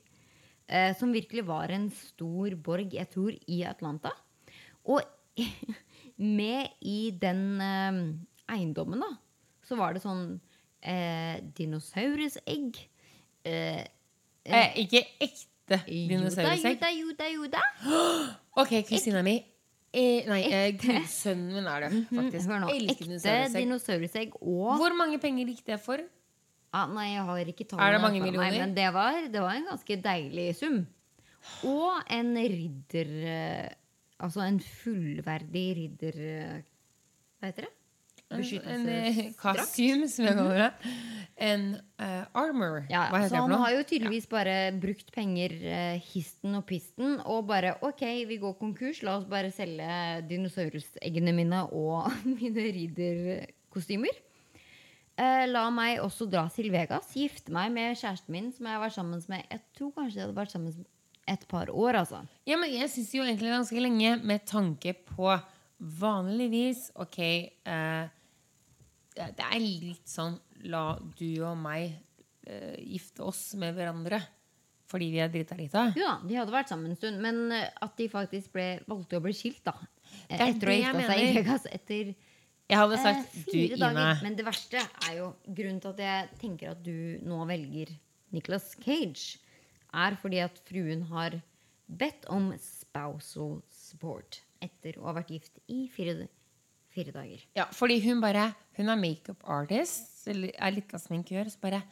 [0.66, 4.12] Eh, som virkelig var en stor borg, jeg tror, i Atlanta.
[4.90, 5.06] Og
[6.40, 8.02] med i den eh,
[8.50, 9.14] eiendommen, da,
[9.66, 10.26] så var det sånn
[10.82, 12.82] eh, dinosaurusegg.
[13.46, 13.86] Eh,
[14.48, 17.62] Eh, ikke ekte Juda, jo da, jo da.
[18.60, 19.36] Ok, kusina mi.
[19.92, 22.46] Eh, nei, eh, gudsønnen min er det, faktisk.
[22.50, 22.68] Hør nå.
[22.74, 26.02] Elsker Ekte dinosaurusegg og Hvor mange penger gikk det for?
[26.72, 28.58] Ah, nei, jeg har ikke Er det tallene mange for meg, millioner?
[28.62, 30.76] men det var, det var en ganske deilig sum.
[31.66, 33.68] Og en ridder eh,
[34.20, 36.18] Altså en fullverdig ridder...
[36.20, 36.62] eh,
[37.40, 37.72] Hva heter det?
[38.30, 40.92] En, en eh, costume, som jeg kaller det.
[41.40, 41.64] En
[41.98, 42.84] uh, armor.
[42.92, 47.16] Ja, Hva heter så han har jo tydeligvis bare brukt penger uh, histen og pisten
[47.24, 54.22] og bare OK, vi går konkurs, la oss bare selge dinosauruseggene mine og mine ridderkostymer.
[55.20, 58.84] Uh, la meg også dra til Vegas, gifte meg med kjæresten min, som jeg har
[58.84, 60.86] vært sammen med Jeg tror kanskje jeg hadde vært sammen
[61.30, 62.22] et par år, altså.
[62.48, 65.34] Ja, men jeg syns jo egentlig ganske lenge med tanke på
[65.80, 68.08] vanligvis Ok, eh,
[69.16, 70.36] det er litt sånn
[70.70, 71.94] La du og meg
[72.46, 74.20] uh, gifte oss med hverandre
[74.90, 75.84] fordi vi er drita lita.
[75.94, 79.20] Jo da, de hadde vært sammen en stund, men eh, at de faktisk ble, valgte
[79.20, 79.76] å bli skilt, da.
[80.26, 81.28] Eh, Det er Etter å ha det jeg gifta seg i.
[81.36, 84.24] Vegas etter Jeg hadde eh, sagt du, fire Ine dager.
[84.26, 87.94] Men det verste er jo grunnen til at jeg tenker at du nå velger
[88.34, 89.38] Nicholas Cage,
[89.94, 91.38] er fordi at fruen har
[91.86, 96.26] bedt om spousal support etter å ha vært gift i fire,
[96.94, 97.42] fire dager.
[97.56, 101.82] Ja, fordi hun bare Hun er makeup artist, eller er litt av sminkør, så bare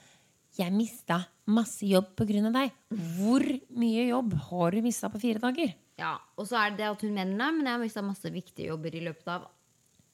[0.56, 2.72] Jeg mista masse jobb av deg.
[3.18, 3.44] Hvor
[3.76, 5.74] mye jobb har du mista på fire dager?
[5.98, 8.30] Ja, Og så er det det at hun mener det, men jeg har mista masse
[8.30, 9.48] viktige jobber i løpet av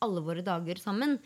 [0.02, 1.18] alle våre dager sammen.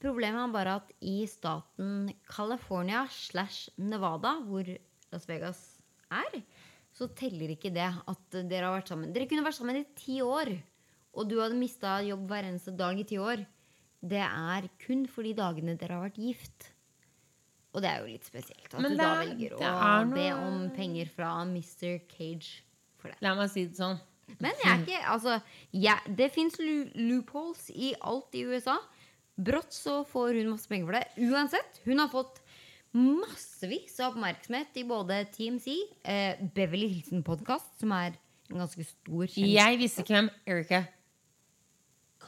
[0.00, 4.66] Problemet er bare at i staten California slash Nevada, hvor
[5.12, 5.60] Las Vegas
[6.10, 6.40] er,
[6.94, 9.12] så teller ikke det at dere har vært sammen.
[9.14, 10.52] Dere kunne vært sammen i ti år,
[11.18, 13.44] og du hadde mista jobb hver eneste dag i ti år.
[14.00, 16.68] Det er kun for de dagene dere har vært gift.
[17.74, 20.28] Og det er jo litt spesielt at Men du da er- velger å noe- be
[20.34, 21.98] om penger fra Mr.
[22.08, 22.62] Cage
[22.98, 23.18] for det.
[23.20, 23.98] La meg si det sånn.
[24.40, 25.42] Men jeg er ikke Altså,
[25.72, 28.78] jeg, det fins loopholes i alt i USA.
[29.38, 31.06] Brått så får hun masse penger for det.
[31.30, 32.40] Uansett, hun har fått
[32.94, 38.14] massevis av oppmerksomhet i både TMC, eh, Beverly Hilsen Podcast, som er
[38.50, 40.86] en ganske stor kjent Jeg visste ikke hvem Erica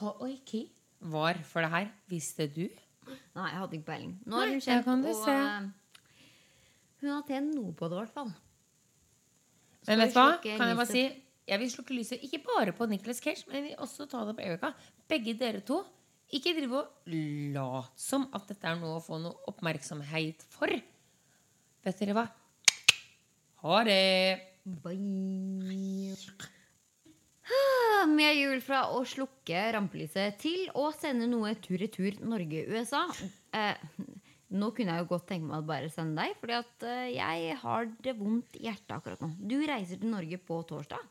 [0.01, 0.64] Koiki
[1.12, 1.90] var for det her.
[2.11, 2.64] Visste du?
[3.11, 4.14] Nei, jeg hadde ikke peiling.
[4.24, 5.68] Nå har hun kjent, kan du og eh,
[7.01, 8.32] hun har tjent noe på det, i hvert fall.
[9.80, 10.26] Skal Men vet du hva?
[10.44, 11.05] Kan jeg bare si?
[11.51, 14.36] Jeg vil slukke lyset ikke bare på Nicholas Cage, men jeg vil også ta det
[14.36, 14.70] på Erica.
[15.11, 15.80] Begge dere to.
[16.30, 20.70] Ikke drive og lat som at dette er noe å få noe oppmerksomhet for.
[21.82, 22.28] Vet dere hva?
[23.64, 24.01] Ha det!
[24.84, 26.51] Bye.
[27.51, 33.03] Ah, Med jul fra å slukke rampelyset til å sende noe tur-retur Norge-USA.
[33.57, 33.76] Eh,
[34.57, 37.57] nå kunne jeg jo godt tenke meg å bare sende deg, fordi at eh, jeg
[37.62, 39.32] har det vondt i hjertet akkurat nå.
[39.51, 41.03] Du reiser til Norge på torsdag,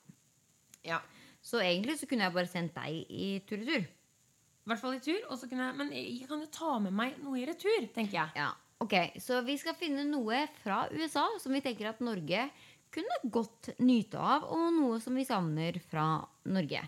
[0.88, 1.02] Ja.
[1.44, 3.86] så egentlig så kunne jeg bare sendt deg i tur-retur.
[3.86, 5.20] I hvert fall i tur.
[5.30, 8.20] Og så kunne jeg, men jeg kan jo ta med meg noe i retur, tenker
[8.22, 8.36] jeg.
[8.38, 8.52] Ja.
[8.80, 12.46] Ok, så vi skal finne noe fra USA som vi tenker at Norge
[12.94, 16.08] kunne godt nyte av, og noe som vi savner fra
[16.50, 16.82] Norge.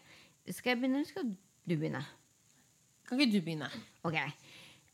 [0.49, 2.02] Skal jeg begynne, eller skal du begynne?
[3.08, 3.70] Kan ikke du begynne?
[4.08, 4.18] Ok.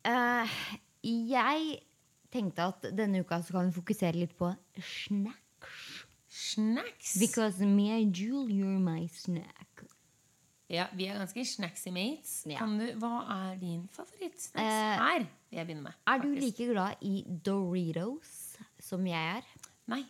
[0.08, 0.58] Eh,
[1.04, 1.80] jeg
[2.34, 4.50] tenkte at denne uka så kan vi fokusere litt på
[4.84, 6.04] snacks.
[6.28, 7.16] Snacks.
[7.22, 9.84] Because me and Jule, you're my snack.
[10.70, 12.42] Ja, Vi er ganske snacksy mates.
[12.46, 12.58] Ja.
[12.60, 14.60] Kan du, hva er din favorittsnacks?
[14.60, 15.96] Eh, Her vil jeg begynne med.
[16.12, 19.48] Er du like glad i Doritos som jeg er?
[19.88, 20.02] Nei.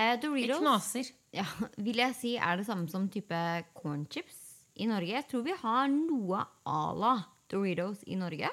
[0.00, 1.10] Eh, Det Doritos knaser.
[1.36, 1.44] ja,
[1.86, 3.36] vil jeg si er det samme som type
[3.76, 4.38] cornchips
[4.80, 5.12] i Norge.
[5.12, 7.14] Jeg tror vi har noe à la
[7.50, 8.48] Doritos i Norge.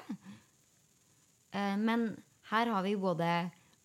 [1.54, 2.10] Eh, men
[2.50, 3.30] her har vi både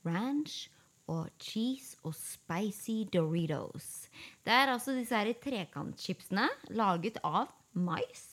[0.04, 0.68] ranch
[1.08, 4.10] og cheese og spicy Doritos.
[4.44, 8.30] Det er altså disse her trekantchipsene laget av mais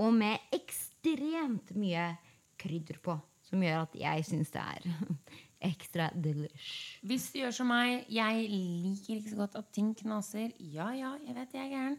[0.00, 2.12] og med ekstremt mye
[2.60, 3.16] krydder på.
[3.44, 4.86] Som gjør at jeg syns det er
[5.66, 6.98] ekstra delish.
[7.06, 10.52] Hvis du gjør som meg, jeg liker ikke så godt at ting knaser.
[10.58, 11.98] Ja, ja, jeg vet jeg er gæren.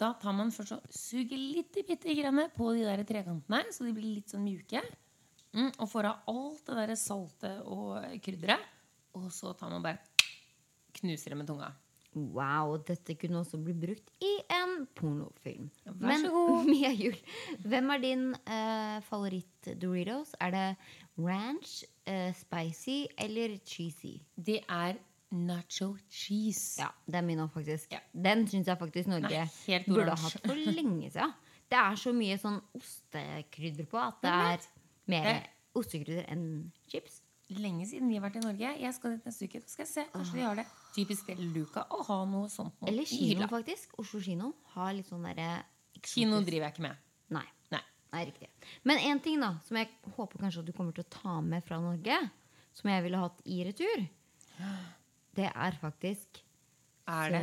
[0.00, 3.94] Da tar man først og suger litt bitte grann på de der trekantene, så de
[3.94, 4.82] blir litt sånn mjuke.
[5.52, 8.70] Mm, og får av alt det der saltet og krydderet.
[9.18, 10.00] Og så tar man bare
[10.96, 11.68] knuser det med tunga.
[12.12, 15.70] Wow, dette kunne også bli brukt i en pornofilm.
[15.86, 16.66] Vær Men så god.
[16.72, 17.16] Mia Jul,
[17.64, 20.34] hvem er din uh, favoritt-Doritos?
[20.40, 20.66] Er det
[21.16, 24.18] ranch, uh, spicy eller cheesy?
[24.36, 25.00] Det er
[25.32, 26.82] nacho cheese.
[26.82, 27.92] Ja, det er min òg, faktisk.
[27.92, 28.02] Ja.
[28.12, 31.32] Den syns jeg faktisk Norge Nei, burde ha hatt for lenge siden.
[31.72, 34.66] Det er så mye sånn ostekrydder på at det er
[35.08, 35.30] mer
[35.80, 36.46] ostekrydder enn
[36.92, 37.22] chips.
[37.52, 38.76] Lenge siden vi har vært i Norge.
[38.80, 39.64] Jeg skal dit neste uke.
[39.64, 40.04] Så skal jeg se.
[40.12, 40.68] Kanskje de har det.
[40.92, 42.90] Typisk det Luca å ha noe sånt Noe.
[42.90, 43.94] Eller kino, faktisk.
[44.02, 45.62] Oslo kino har litt sånn derre
[46.02, 47.02] Kino driver jeg ikke med.
[47.32, 47.44] Nei.
[47.72, 47.80] Nei.
[48.12, 48.48] Nei, riktig.
[48.84, 51.64] Men en ting da, som jeg håper kanskje at du kommer til å ta med
[51.64, 52.18] fra Norge,
[52.76, 54.02] som jeg ville hatt i retur,
[55.38, 56.42] det er faktisk
[57.08, 57.40] Er det?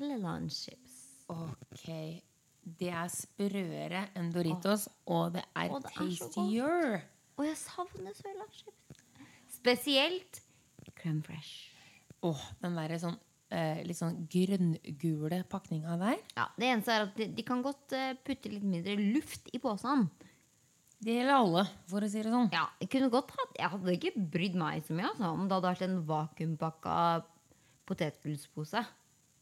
[0.00, 0.96] Sørlandschips.
[1.30, 1.86] Ok.
[2.80, 7.00] Det er sprøere enn Doritos, og det er det er tastier.
[7.38, 9.04] Og jeg savner sørlandschips.
[9.60, 10.42] Spesielt
[11.00, 11.69] crème fresh.
[12.26, 13.16] Åh, den der sånn,
[13.50, 16.18] eh, litt sånn grønngule pakninga der.
[16.36, 19.60] Ja, det eneste er at de, de kan godt eh, putte litt mindre luft i
[19.62, 20.08] posen.
[21.00, 22.50] Det gjelder alle, for å si det sånn.
[22.52, 25.56] Ja, jeg kunne godt hatt Jeg hadde ikke brydd meg så mye altså, om det
[25.56, 26.96] hadde vært en vakuumpakka
[27.88, 28.82] potetgullspose.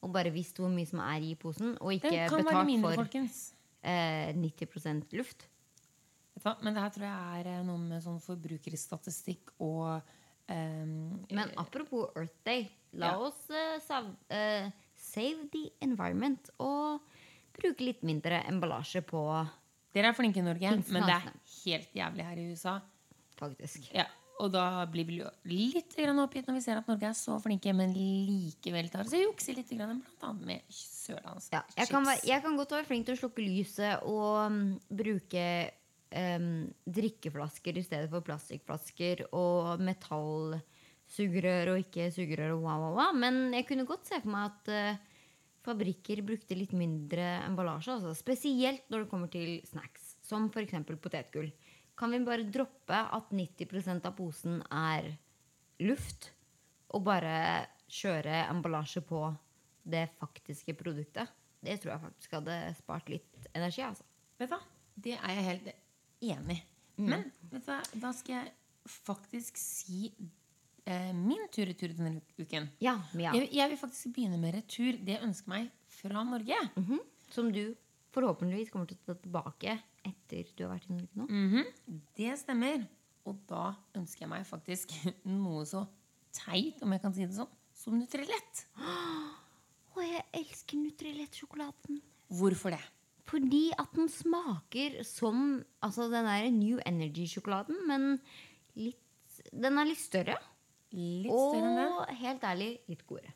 [0.07, 2.69] Og bare visst hvor mye som er i posen, og ikke Den kan være betalt
[2.71, 3.41] mindre, for folkens.
[3.83, 5.49] eh, 90% luft.
[6.39, 6.55] Vet du hva?
[6.63, 10.15] Men det her tror jeg er eh, noe med sånn forbrukerstatistikk og
[10.49, 13.19] ehm, Men apropos Earth Day, la Ja.
[13.19, 17.01] oss uh, save, uh, save the environment og
[17.59, 19.25] bruke litt mindre emballasje på,
[19.95, 21.33] Dere er flinke i Norge, men det er
[21.65, 22.81] helt jævlig her i USA.
[23.39, 23.89] faktisk.
[23.95, 24.05] Ja,
[24.39, 27.95] og da blir vi litt oppgitt når vi ser at Norge er så flinke, men
[27.95, 32.43] likevel tar oss i jukser litt, blant annet med sørlands Ja, jeg, kan være, jeg
[32.43, 35.45] kan godt være flink til å slukke lyset og um, bruke
[36.11, 43.15] em, drikkeflasker i stedet for plastikkflasker og metallsugerør og ikke sugerør og wow, wow, wow.
[43.17, 45.01] Men jeg kunne godt se for meg at eh,
[45.67, 47.99] fabrikker brukte litt mindre emballasje.
[47.99, 48.15] Altså.
[48.17, 50.79] Spesielt når det kommer til snacks, som f.eks.
[51.03, 51.51] potetgull.
[51.99, 55.11] Kan vi bare droppe at 90% av posen er
[55.83, 56.33] luft,
[56.95, 59.27] og bare kjøre emballasje på
[59.89, 61.29] det faktiske produktet?
[61.59, 63.83] Det tror jeg faktisk hadde spart litt energi.
[63.83, 64.07] altså.
[64.39, 64.63] Vet du hva?
[64.99, 65.69] Det er jeg helt
[66.21, 66.65] enig i.
[66.99, 67.09] Mm.
[67.13, 67.79] Men vet du hva?
[68.03, 68.53] da skal jeg
[68.89, 70.09] faktisk si
[70.89, 72.71] eh, min tur-retur denne uken.
[72.83, 73.35] Ja, ja.
[73.37, 74.99] Jeg, jeg vil faktisk begynne med retur.
[74.99, 75.69] Det jeg ønsker meg
[76.01, 76.59] fra Norge.
[76.81, 77.05] Mhm.
[77.29, 77.63] Som du
[78.15, 79.75] forhåpentligvis kommer til å ta tilbake
[80.09, 81.29] etter du har vært i Norge nå.
[81.29, 82.05] Mhm.
[82.17, 82.87] Det stemmer.
[83.29, 84.95] Og da ønsker jeg meg faktisk
[85.29, 85.85] noe så
[86.35, 88.65] teit, om jeg kan si det sånn, som Nutrilett.
[89.95, 92.01] Å, jeg elsker Nutrilett-sjokoladen.
[92.39, 92.81] Hvorfor det?
[93.29, 98.17] Fordi at den smaker som altså den der New Energy-sjokoladen, men
[98.79, 99.05] litt
[99.53, 100.35] Den er litt større.
[100.91, 101.85] Litt større.
[101.95, 103.31] Og helt ærlig litt godere.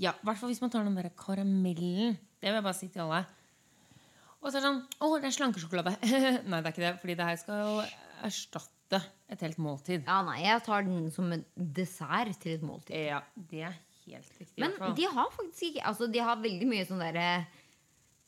[0.00, 2.16] Ja, i hvert fall hvis man tar den der karamellen.
[2.40, 3.20] Det vil jeg bare si til alle.
[4.42, 5.92] Og så er det sånn Å, det er slankesjokolade.
[6.50, 6.92] nei, det er ikke det.
[7.02, 7.74] Fordi det her skal jo
[8.26, 10.06] erstatte et helt måltid.
[10.08, 12.96] Ja, nei, Jeg tar den som en dessert til et måltid.
[13.12, 13.76] Ja, det er
[14.06, 14.58] helt riktig.
[14.64, 17.46] Men de har faktisk ikke Altså, de har veldig mye sånn der,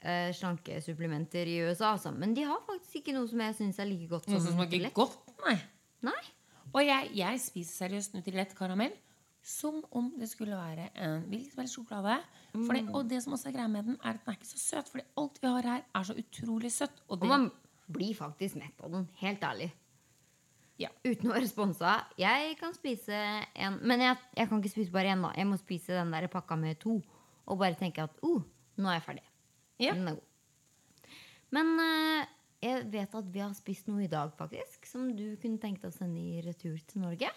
[0.05, 2.13] eh, slankesupplementer i USA, altså.
[2.15, 4.91] Men de har faktisk ikke noe som jeg syns er like godt Noe som smaker
[4.97, 5.17] godt?
[5.47, 5.57] Nei.
[6.05, 6.21] Nei.
[6.75, 8.95] Og jeg, jeg spiser seriøst Nutrilett karamell
[9.45, 12.15] som om det skulle være en hvilken som helst sjokolade.
[12.55, 12.95] Fordi, Mm.
[12.97, 14.89] og det som også er greia med den, er at den er ikke så søt.
[14.89, 17.03] Fordi alt vi har her, er så utrolig søtt.
[17.11, 17.51] Og Og man
[17.93, 19.09] blir faktisk mett av den.
[19.21, 19.71] Helt ærlig.
[20.81, 20.89] Ja.
[21.05, 22.05] uten å være sponsa.
[22.19, 23.13] Jeg kan spise
[23.55, 25.31] en Men jeg, jeg kan ikke spise bare én, da.
[25.37, 26.97] Jeg må spise den der pakka med to.
[27.47, 28.41] Og bare tenke at oh,
[28.79, 29.23] nå er jeg ferdig.
[29.83, 29.95] Ja.
[29.97, 31.11] Den er god.
[31.55, 32.27] Men eh,
[32.65, 35.93] jeg vet at vi har spist noe i dag, faktisk, som du kunne tenkt deg
[35.93, 37.31] å sende i retur til Norge.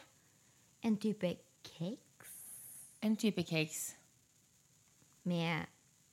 [0.85, 1.33] En type
[1.67, 2.33] cakes
[3.03, 3.95] En type cakes.
[5.27, 5.65] med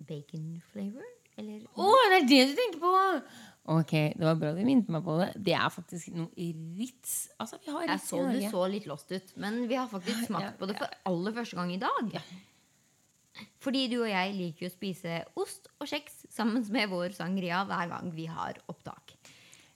[0.05, 1.05] bacon flavor.
[1.39, 2.91] Eller Å, det er det du tenker på!
[3.75, 5.29] Ok, det var bra du minnet meg på det.
[5.47, 6.49] Det er faktisk noe
[6.79, 7.15] Ritz.
[7.41, 8.51] Altså, vi har Jeg så i du Norge.
[8.53, 11.57] så litt lost ut, men vi har faktisk smakt Ja, på det for aller første
[11.59, 12.13] gang i dag.
[13.63, 17.65] Fordi du og jeg liker jo å spise ost og kjeks sammen med vår sangria
[17.69, 19.17] hver gang vi har opptak.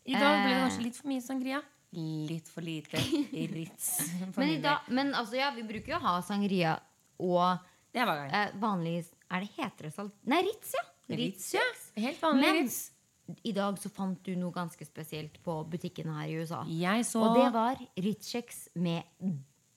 [0.09, 0.62] I dag ble det Eh.
[0.66, 1.62] kanskje litt for mye sangria.
[1.92, 3.00] Litt for lite
[3.32, 3.86] Ritz.
[4.34, 6.74] for Men, i dag, men altså, ja, vi bruker jo å ha sangria
[7.18, 7.59] og
[7.92, 8.98] Det er eh, vanlig
[9.32, 10.12] Er det heter det salt?
[10.28, 10.84] Nei, Ritz, ja.
[11.16, 11.64] Ritz, ja.
[11.96, 12.78] Helt vanlig Men Ritz.
[13.48, 16.61] i dag så fant du noe ganske spesielt på butikken her i USA.
[16.68, 19.09] Jeg så Og det var Ritz-kjeks med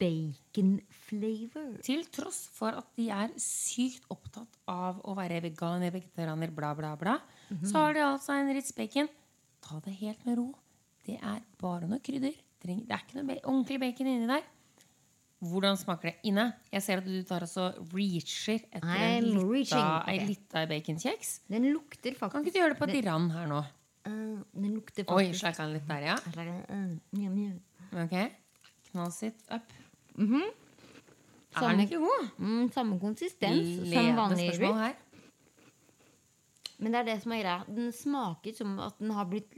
[0.01, 0.73] bacon
[1.05, 1.75] flavor.
[1.85, 6.95] Til tross for at de er sykt opptatt av å være veganer, vegetarianer, bla, bla,
[6.99, 7.19] bla,
[7.51, 7.67] Mhm.
[7.67, 9.09] så har de altså en Ritz bacon.
[9.61, 10.55] Ta det helt med ro.
[11.05, 12.33] Det er bare noe krydder.
[12.61, 14.43] Det er ikke noe ordentlig bacon inni der.
[15.41, 16.53] Hvordan smaker det inne?
[16.71, 20.25] Jeg ser at du tar også reacher etter en I'm lita, okay.
[20.29, 21.31] lita baconkjeks.
[21.49, 23.61] Den lukter faktisk Kan ikke du gjøre det på diran her nå?
[24.05, 26.17] Uh, den lukter Oi, faktisk sleika den litt der, ja.
[28.03, 28.31] Ok.
[28.91, 29.65] Knas it up.
[30.17, 30.41] Mhm.
[31.53, 32.27] Er Samme- den ikke god?
[32.39, 34.95] Mm, samme konsistens som vanlig spørsmål
[36.79, 37.63] Men det er det som er greia.
[37.67, 39.51] Den smaker som at den har blitt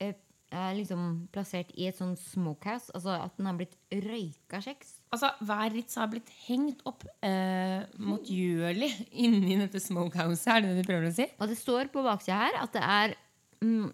[0.00, 0.14] eh,
[0.52, 2.90] eh, liksom plassert i et sånn smokehouse.
[2.94, 4.94] Altså at den har blitt røyka kjeks.
[5.12, 10.46] Altså, Hver Ritz har blitt hengt opp eh, motgjørlig inni dette smokehouset.
[10.54, 11.26] Er det det du prøver å si?
[11.40, 13.14] Og det står på baksida her at det er
[13.60, 13.92] mm,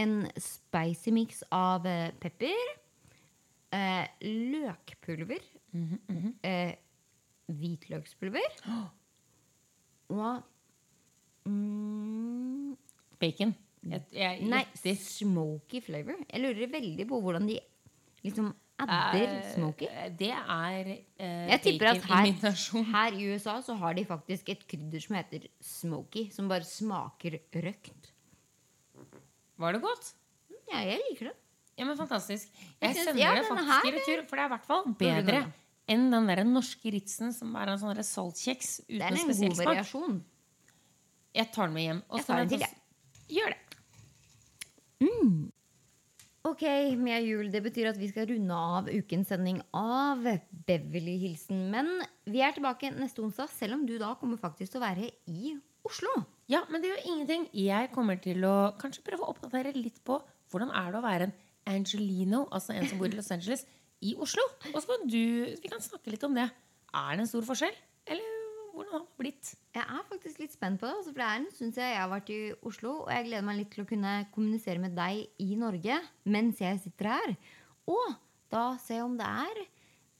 [0.00, 2.72] en spicy mix av eh, pepper,
[3.76, 5.44] eh, løkpulver,
[6.46, 6.74] eh,
[7.46, 8.58] hvitløkspulver
[10.16, 10.42] og
[11.46, 12.74] mm,
[13.20, 13.54] Bacon.
[13.86, 14.98] Jeg, jeg Nei, gjetter.
[14.98, 16.18] smoky flavor.
[16.26, 17.58] Jeg lurer veldig på hvordan de
[18.24, 18.50] liksom
[18.82, 19.88] adder uh, smoky.
[20.18, 24.66] Det er uh, Jeg tipper at her, her i USA så har de faktisk et
[24.68, 28.12] krydder som heter smoky, som bare smaker røkt.
[29.56, 30.12] Var det godt?
[30.72, 31.36] Ja, jeg liker det.
[31.76, 32.48] Ja, men Fantastisk.
[32.80, 34.22] Jeg sender ja, det faktisk i retur.
[34.28, 35.42] For det er i hvert fall bedre
[35.86, 40.16] enn den der norske Ritzen som er en sånn saltkjeks Det er en god variasjon.
[41.36, 42.00] Jeg tar den med hjem.
[42.08, 42.82] Og Jeg tar den til, sånn-
[43.36, 43.62] Gjør det.
[46.46, 46.62] Ok,
[46.94, 50.22] Mia Jul, det betyr at vi skal runde av ukens sending av
[50.68, 51.64] Beverly Hilsen.
[51.72, 51.88] Men
[52.30, 55.56] vi er tilbake neste onsdag, selv om du da kommer faktisk til å være i
[55.86, 56.12] Oslo.
[56.50, 57.48] Ja, men det gjør ingenting.
[57.50, 60.20] Jeg kommer til å kanskje prøve å oppdatere litt på
[60.52, 61.34] hvordan er det å være en
[61.66, 63.66] Angelino, altså en som bor i Los Angeles,
[64.04, 64.42] i Oslo.
[64.72, 65.20] Og så kan du,
[65.58, 66.46] vi kan snakke litt om det.
[66.94, 67.76] Er det en stor forskjell?
[68.06, 68.34] Eller
[68.76, 69.52] hvordan har det blitt?
[69.74, 72.00] Jeg er faktisk litt spent på det, altså, for det er en stund siden jeg
[72.02, 72.92] har vært i Oslo.
[73.06, 75.96] Og jeg gleder meg litt til å kunne kommunisere med deg i Norge
[76.28, 77.34] mens jeg sitter her.
[77.88, 78.04] Og
[78.52, 79.62] da se om det er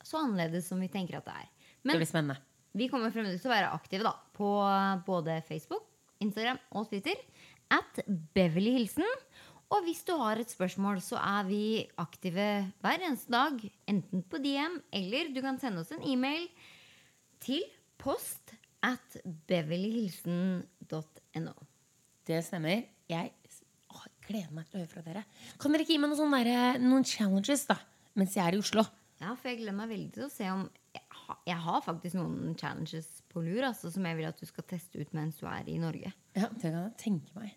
[0.06, 1.50] så annerledes som vi tenker at det er.
[1.86, 2.40] Det blir spennende.
[2.76, 4.48] vi kommer fremdeles til å være aktive da, på
[5.06, 5.84] både Facebook,
[6.24, 7.20] Instagram og Twitter.
[7.72, 8.00] At
[8.34, 9.06] Beverly Hilsen.
[9.74, 13.58] Og hvis du har et spørsmål, så er vi aktive hver eneste dag.
[13.90, 16.46] Enten på DM, eller du kan sende oss en e-mail
[17.42, 17.64] til
[17.98, 18.54] post
[18.86, 19.18] at
[19.50, 21.54] beverlyhilsen.no.
[22.26, 22.86] Det stemmer.
[23.10, 23.32] Jeg
[23.90, 25.22] å, gleder meg til å høre fra dere.
[25.62, 27.76] Kan dere ikke gi meg noen, der, noen challenges da,
[28.18, 28.82] mens jeg er i Oslo?
[29.22, 30.62] Ja, for jeg gleder meg veldig til å se om
[30.92, 34.46] Jeg har, jeg har faktisk noen challenges på lur altså, som jeg vil at du
[34.48, 36.10] skal teste ut mens du er i Norge.
[36.36, 37.50] Ja, Det kan jeg tenke meg.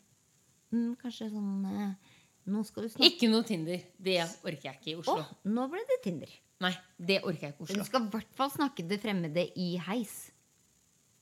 [0.73, 2.15] Mm, kanskje sånn eh,
[2.49, 3.81] Nå skal vi snakke Ikke noe Tinder.
[3.97, 5.23] Det orker jeg ikke i Å, Oslo.
[5.49, 6.33] nå ble det Tinder.
[6.63, 7.77] Nei, det orker jeg ikke i Oslo.
[7.79, 10.17] Du skal i hvert fall snakke det fremmede i heis.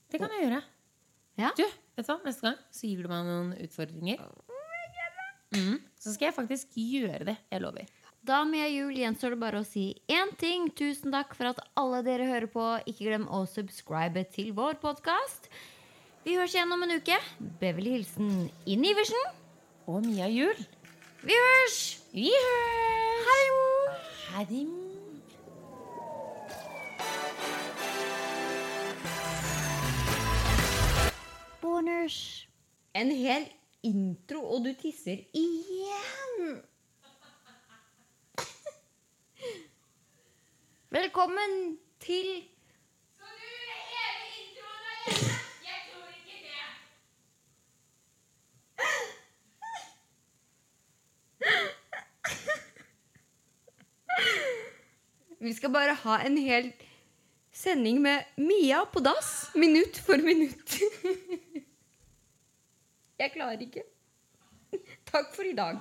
[0.08, 0.62] Det kan jeg gjøre.
[1.38, 1.52] Ja?
[1.56, 2.18] Du, vet du hva?
[2.24, 4.24] Neste gang så gir du meg noen utfordringer.
[5.54, 7.36] Mm, så skal jeg faktisk gjøre det.
[7.52, 7.88] Jeg lover.
[8.28, 10.66] Da med jul gjenstår det bare å si én ting.
[10.76, 12.64] Tusen takk for at alle dere hører på.
[12.90, 15.48] Ikke glem å subscribe til vår podkast.
[16.28, 17.16] Vi høres igjen om en uke.
[17.56, 19.22] Beverly Hilsen Inn Iversen.
[19.88, 20.58] Og Mia Jul.
[21.24, 21.76] Vi høres!
[22.12, 23.22] Vi høres!
[23.28, 23.62] Hallo!
[24.34, 24.66] Ha det.
[31.62, 32.18] Boners.
[32.92, 33.48] En hel
[33.88, 36.60] intro, og du tisser igjen!
[40.92, 42.44] Velkommen til
[55.38, 56.72] Vi skal bare ha en hel
[57.54, 60.78] sending med Mia på dass, minutt for minutt.
[63.22, 63.84] Jeg klarer ikke.
[65.10, 65.78] Takk for i dag.